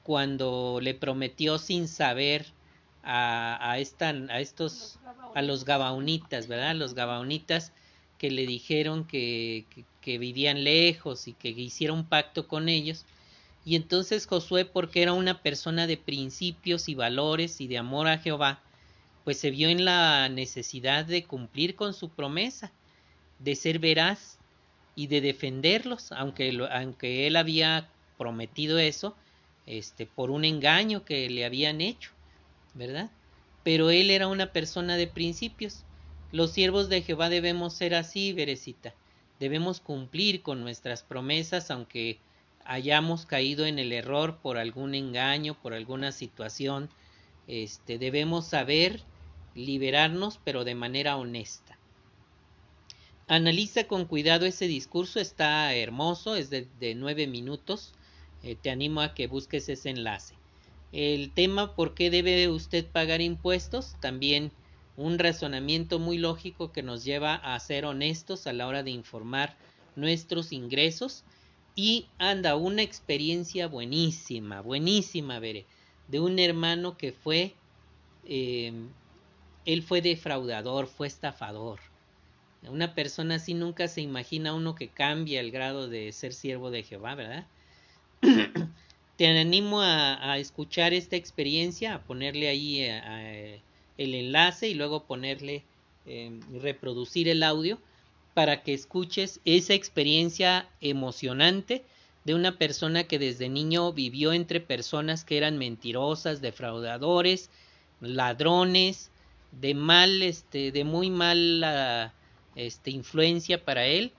cuando 0.02 0.78
le 0.80 0.94
prometió 0.94 1.58
sin 1.58 1.88
saber 1.88 2.46
a, 3.02 3.58
a, 3.70 3.78
esta, 3.80 4.08
a 4.30 4.40
estos, 4.40 4.98
a 5.34 5.42
los 5.42 5.66
gabaonitas, 5.66 6.48
¿verdad? 6.48 6.74
Los 6.74 6.94
gabaonitas 6.94 7.70
que 8.24 8.30
le 8.30 8.46
dijeron 8.46 9.04
que, 9.04 9.66
que, 10.00 10.16
vivían 10.16 10.64
lejos 10.64 11.28
y 11.28 11.34
que 11.34 11.50
hiciera 11.50 11.92
un 11.92 12.06
pacto 12.06 12.48
con 12.48 12.70
ellos. 12.70 13.04
Y 13.66 13.76
entonces 13.76 14.26
Josué, 14.26 14.64
porque 14.64 15.02
era 15.02 15.12
una 15.12 15.42
persona 15.42 15.86
de 15.86 15.98
principios 15.98 16.88
y 16.88 16.94
valores 16.94 17.60
y 17.60 17.68
de 17.68 17.76
amor 17.76 18.08
a 18.08 18.16
Jehová, 18.16 18.62
pues 19.24 19.38
se 19.38 19.50
vio 19.50 19.68
en 19.68 19.84
la 19.84 20.30
necesidad 20.30 21.04
de 21.04 21.24
cumplir 21.24 21.76
con 21.76 21.92
su 21.92 22.08
promesa, 22.08 22.72
de 23.40 23.56
ser 23.56 23.78
veraz 23.78 24.38
y 24.96 25.08
de 25.08 25.20
defenderlos, 25.20 26.10
aunque, 26.10 26.66
aunque 26.70 27.26
él 27.26 27.36
había 27.36 27.90
prometido 28.16 28.78
eso, 28.78 29.14
este, 29.66 30.06
por 30.06 30.30
un 30.30 30.46
engaño 30.46 31.04
que 31.04 31.28
le 31.28 31.44
habían 31.44 31.82
hecho, 31.82 32.12
¿verdad? 32.72 33.10
Pero 33.64 33.90
él 33.90 34.08
era 34.08 34.28
una 34.28 34.50
persona 34.50 34.96
de 34.96 35.08
principios 35.08 35.84
los 36.34 36.50
siervos 36.50 36.88
de 36.88 37.02
Jehová 37.02 37.28
debemos 37.28 37.74
ser 37.74 37.94
así, 37.94 38.32
Berecita. 38.32 38.92
Debemos 39.38 39.78
cumplir 39.78 40.42
con 40.42 40.62
nuestras 40.62 41.04
promesas, 41.04 41.70
aunque 41.70 42.18
hayamos 42.64 43.24
caído 43.24 43.66
en 43.66 43.78
el 43.78 43.92
error 43.92 44.38
por 44.42 44.58
algún 44.58 44.96
engaño, 44.96 45.56
por 45.62 45.74
alguna 45.74 46.10
situación. 46.10 46.90
Este, 47.46 47.98
debemos 47.98 48.48
saber 48.48 49.00
liberarnos, 49.54 50.40
pero 50.42 50.64
de 50.64 50.74
manera 50.74 51.16
honesta. 51.16 51.78
Analiza 53.28 53.84
con 53.84 54.04
cuidado 54.04 54.44
ese 54.44 54.66
discurso, 54.66 55.20
está 55.20 55.72
hermoso, 55.72 56.34
es 56.34 56.50
de, 56.50 56.66
nueve 56.96 57.28
minutos. 57.28 57.92
Eh, 58.42 58.56
te 58.60 58.70
animo 58.70 59.02
a 59.02 59.14
que 59.14 59.28
busques 59.28 59.68
ese 59.68 59.90
enlace. 59.90 60.34
El 60.90 61.30
tema, 61.30 61.76
¿por 61.76 61.94
qué 61.94 62.10
debe 62.10 62.48
usted 62.48 62.84
pagar 62.86 63.20
impuestos? 63.20 63.94
También 64.00 64.50
un 64.96 65.18
razonamiento 65.18 65.98
muy 65.98 66.18
lógico 66.18 66.72
que 66.72 66.82
nos 66.82 67.04
lleva 67.04 67.34
a 67.34 67.58
ser 67.58 67.84
honestos 67.84 68.46
a 68.46 68.52
la 68.52 68.66
hora 68.66 68.82
de 68.82 68.90
informar 68.90 69.56
nuestros 69.96 70.52
ingresos 70.52 71.24
y 71.74 72.06
anda 72.18 72.54
una 72.54 72.82
experiencia 72.82 73.66
buenísima, 73.66 74.60
buenísima, 74.60 75.40
veré, 75.40 75.66
de 76.08 76.20
un 76.20 76.38
hermano 76.38 76.96
que 76.96 77.12
fue, 77.12 77.54
em, 78.24 78.88
él 79.64 79.82
fue 79.82 80.00
defraudador, 80.00 80.86
fue 80.86 81.08
estafador. 81.08 81.80
Una 82.62 82.94
persona 82.94 83.36
así 83.36 83.54
nunca 83.54 83.88
se 83.88 84.00
imagina 84.00 84.54
uno 84.54 84.74
que 84.74 84.88
cambia 84.88 85.40
el 85.40 85.50
grado 85.50 85.88
de 85.88 86.12
ser 86.12 86.32
siervo 86.32 86.70
de 86.70 86.82
Jehová, 86.82 87.14
¿verdad? 87.14 87.46
Te 89.16 89.26
animo 89.26 89.80
a, 89.80 90.38
escuchar 90.38 90.92
esta 90.92 91.16
experiencia, 91.16 91.94
a 91.94 92.02
ponerle 92.02 92.48
ahí 92.48 92.84
a 92.84 93.60
el 93.98 94.14
enlace 94.14 94.68
y 94.68 94.74
luego 94.74 95.04
ponerle, 95.04 95.64
eh, 96.06 96.38
reproducir 96.60 97.28
el 97.28 97.42
audio 97.42 97.78
para 98.34 98.62
que 98.62 98.74
escuches 98.74 99.40
esa 99.44 99.74
experiencia 99.74 100.68
emocionante 100.80 101.84
de 102.24 102.34
una 102.34 102.58
persona 102.58 103.04
que 103.04 103.18
desde 103.18 103.48
niño 103.48 103.92
vivió 103.92 104.32
entre 104.32 104.60
personas 104.60 105.24
que 105.24 105.36
eran 105.36 105.58
mentirosas, 105.58 106.40
defraudadores, 106.40 107.50
ladrones, 108.00 109.10
de 109.52 109.74
mal, 109.74 110.22
este, 110.22 110.72
de 110.72 110.84
muy 110.84 111.10
mala 111.10 112.12
este, 112.56 112.90
influencia 112.90 113.64
para 113.64 113.86
él, 113.86 114.12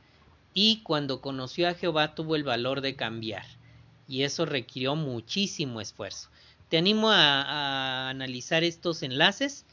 y 0.54 0.82
cuando 0.84 1.20
conoció 1.20 1.68
a 1.68 1.74
Jehová 1.74 2.16
tuvo 2.16 2.36
el 2.36 2.44
valor 2.44 2.82
de 2.82 2.96
cambiar, 2.96 3.46
y 4.08 4.24
eso 4.24 4.46
requirió 4.46 4.96
muchísimo 4.96 5.82
esfuerzo. 5.82 6.30
Te 6.76 6.80
animo 6.80 7.10
a, 7.10 8.10
analizar 8.10 8.66
estos 8.66 9.02
enlaces 9.02 9.66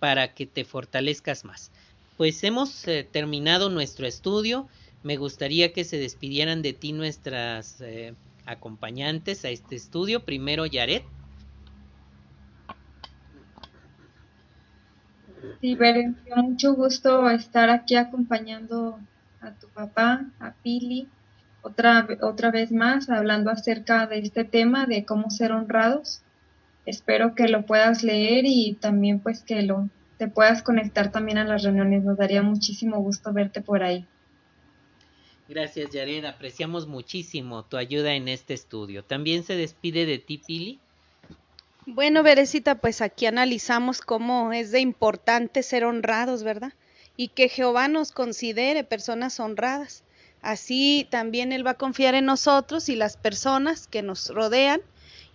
para 0.00 0.34
que 0.34 0.44
te 0.44 0.64
fortalezcas 0.64 1.44
más. 1.44 1.70
Pues 2.16 2.42
hemos 2.42 2.88
eh, 2.88 3.08
terminado 3.08 3.70
nuestro 3.70 4.08
estudio. 4.08 4.66
Me 5.04 5.16
gustaría 5.18 5.72
que 5.72 5.84
se 5.84 5.98
despidieran 5.98 6.60
de 6.62 6.72
ti 6.72 6.92
nuestras 6.92 7.80
eh, 7.80 8.12
acompañantes 8.44 9.44
a 9.44 9.50
este 9.50 9.76
estudio. 9.76 10.24
Primero, 10.24 10.66
Yaret. 10.66 11.04
Sí, 15.60 15.76
Beren, 15.76 16.16
mucho 16.34 16.74
gusto 16.74 17.30
estar 17.30 17.70
aquí 17.70 17.94
acompañando 17.94 18.98
a 19.40 19.52
tu 19.52 19.68
papá, 19.68 20.26
a 20.40 20.54
Pili, 20.54 21.06
otra, 21.62 22.08
otra 22.20 22.50
vez 22.50 22.72
más, 22.72 23.10
hablando 23.10 23.48
acerca 23.48 24.08
de 24.08 24.18
este 24.18 24.42
tema 24.42 24.86
de 24.86 25.04
cómo 25.04 25.30
ser 25.30 25.52
honrados. 25.52 26.24
Espero 26.88 27.34
que 27.34 27.48
lo 27.48 27.66
puedas 27.66 28.02
leer 28.02 28.46
y 28.46 28.72
también 28.80 29.20
pues 29.20 29.42
que 29.42 29.60
lo 29.60 29.90
te 30.16 30.26
puedas 30.26 30.62
conectar 30.62 31.12
también 31.12 31.36
a 31.36 31.44
las 31.44 31.62
reuniones. 31.62 32.02
Nos 32.02 32.16
daría 32.16 32.42
muchísimo 32.42 32.98
gusto 33.02 33.30
verte 33.32 33.60
por 33.60 33.82
ahí. 33.82 34.06
Gracias, 35.48 35.90
Yared. 35.92 36.24
Apreciamos 36.24 36.86
muchísimo 36.86 37.62
tu 37.64 37.76
ayuda 37.76 38.14
en 38.14 38.28
este 38.28 38.54
estudio. 38.54 39.04
¿También 39.04 39.44
se 39.44 39.54
despide 39.54 40.06
de 40.06 40.18
ti, 40.18 40.38
Pili? 40.38 40.80
Bueno, 41.84 42.22
Berecita, 42.22 42.76
pues 42.76 43.02
aquí 43.02 43.26
analizamos 43.26 44.00
cómo 44.00 44.54
es 44.54 44.72
de 44.72 44.80
importante 44.80 45.62
ser 45.62 45.84
honrados, 45.84 46.42
¿verdad? 46.42 46.72
Y 47.18 47.28
que 47.28 47.50
Jehová 47.50 47.88
nos 47.88 48.12
considere 48.12 48.82
personas 48.82 49.40
honradas. 49.40 50.04
Así 50.40 51.06
también 51.10 51.52
Él 51.52 51.66
va 51.66 51.72
a 51.72 51.78
confiar 51.78 52.14
en 52.14 52.24
nosotros 52.24 52.88
y 52.88 52.96
las 52.96 53.18
personas 53.18 53.86
que 53.86 54.02
nos 54.02 54.28
rodean 54.28 54.80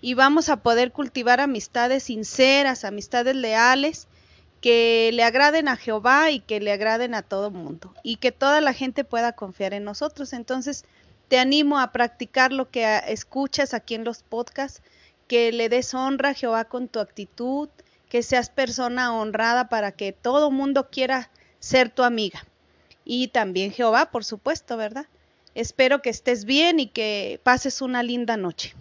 y 0.03 0.15
vamos 0.15 0.49
a 0.49 0.57
poder 0.57 0.91
cultivar 0.91 1.39
amistades 1.39 2.03
sinceras, 2.03 2.83
amistades 2.83 3.37
leales, 3.37 4.09
que 4.59 5.11
le 5.13 5.23
agraden 5.23 5.69
a 5.69 5.77
Jehová 5.77 6.29
y 6.29 6.41
que 6.41 6.59
le 6.59 6.73
agraden 6.73 7.15
a 7.15 7.21
todo 7.21 7.51
mundo 7.51 7.93
y 8.03 8.17
que 8.17 8.33
toda 8.33 8.59
la 8.59 8.73
gente 8.73 9.05
pueda 9.05 9.31
confiar 9.31 9.73
en 9.73 9.85
nosotros. 9.85 10.33
Entonces, 10.33 10.83
te 11.29 11.39
animo 11.39 11.79
a 11.79 11.93
practicar 11.93 12.51
lo 12.51 12.69
que 12.69 12.85
escuchas 13.07 13.73
aquí 13.73 13.95
en 13.95 14.03
los 14.03 14.23
podcasts 14.23 14.81
que 15.29 15.53
le 15.53 15.69
des 15.69 15.93
honra 15.93 16.31
a 16.31 16.33
Jehová 16.33 16.65
con 16.65 16.89
tu 16.89 16.99
actitud, 16.99 17.69
que 18.09 18.23
seas 18.23 18.49
persona 18.49 19.15
honrada 19.15 19.69
para 19.69 19.93
que 19.93 20.11
todo 20.11 20.51
mundo 20.51 20.89
quiera 20.89 21.29
ser 21.59 21.89
tu 21.89 22.03
amiga. 22.03 22.45
Y 23.05 23.29
también 23.29 23.71
Jehová, 23.71 24.11
por 24.11 24.25
supuesto, 24.25 24.75
¿verdad? 24.75 25.05
Espero 25.55 26.01
que 26.01 26.09
estés 26.09 26.43
bien 26.43 26.81
y 26.81 26.87
que 26.87 27.39
pases 27.45 27.81
una 27.81 28.03
linda 28.03 28.35
noche. 28.35 28.75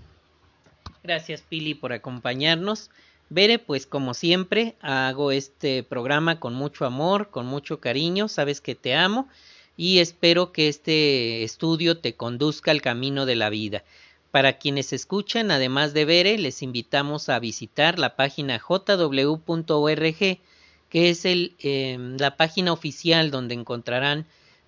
Gracias 1.05 1.42
Pili 1.42 1.74
por 1.74 1.92
acompañarnos. 1.92 2.90
Bere, 3.28 3.59
pues 3.59 3.86
como 3.86 4.14
siempre, 4.14 4.76
hago 4.82 5.32
este 5.32 5.82
programa 5.82 6.38
con 6.38 6.55
mucho 6.55 6.84
amor, 6.84 7.30
con 7.30 7.46
mucho 7.46 7.80
cariño, 7.80 8.28
sabes 8.28 8.61
que 8.61 8.74
te 8.74 8.94
amo 8.94 9.28
y 9.76 9.98
espero 9.98 10.53
que 10.53 10.68
este 10.68 11.42
estudio 11.42 11.98
te 11.98 12.14
conduzca 12.14 12.70
al 12.70 12.82
camino 12.82 13.26
de 13.26 13.36
la 13.36 13.48
vida. 13.48 13.82
Para 14.30 14.59
quienes 14.59 14.92
escuchan, 14.92 15.50
además 15.50 15.92
de 15.92 16.05
Bere, 16.05 16.38
les 16.38 16.62
invitamos 16.62 17.28
a 17.28 17.38
visitar 17.38 17.98
la 17.98 18.14
página 18.16 18.59
jw.org, 18.59 20.38
que 20.88 21.09
es 21.11 21.24
el, 21.24 21.57
em, 21.59 22.16
la 22.18 22.36
página 22.36 22.72
oficial 22.72 23.30
donde 23.30 23.55
encontrarán 23.55 24.26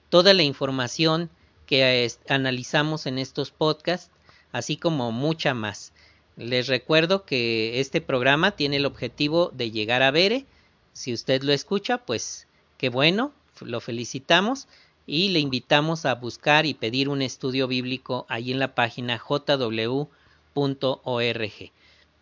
toda 0.09 0.35
la 0.35 0.43
información 0.43 1.30
que 1.66 2.11
analizamos 2.28 3.07
en 3.07 3.18
estos 3.18 3.51
podcasts, 3.51 4.11
así 4.53 4.76
como 4.76 5.12
mucha 5.12 5.55
más. 5.55 5.93
Les 6.37 6.66
recuerdo 6.66 7.24
que 7.24 7.80
este 7.80 8.01
programa 8.01 8.53
tiene 8.53 8.76
el 8.76 8.87
objetivo 8.87 9.51
de 9.55 9.70
llegar 9.70 10.03
a 10.03 10.11
Bere. 10.11 10.47
Si 10.93 11.12
usted 11.12 11.43
lo 11.43 11.53
escucha, 11.53 11.99
pues 11.99 12.49
qué 12.76 12.89
bueno, 12.89 13.32
lo 13.61 13.80
felicitamos 13.80 14.66
y 15.07 15.28
le 15.28 15.39
invitamos 15.39 16.07
a 16.07 16.14
buscar 16.14 16.66
y 16.66 16.74
pedir 16.74 17.09
un 17.09 17.22
estudio 17.22 17.68
bíblico 17.68 18.26
ahí 18.28 18.51
en 18.53 18.59
la 18.59 18.74
página 18.74 19.18
jw.org. 19.18 19.72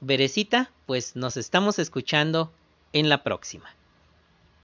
Berecita, 0.01 0.71
pues 0.87 1.17
nos 1.17 1.37
estamos 1.37 1.79
escuchando 1.79 2.51
en 2.93 3.09
la 3.09 3.23
próxima. 3.23 3.75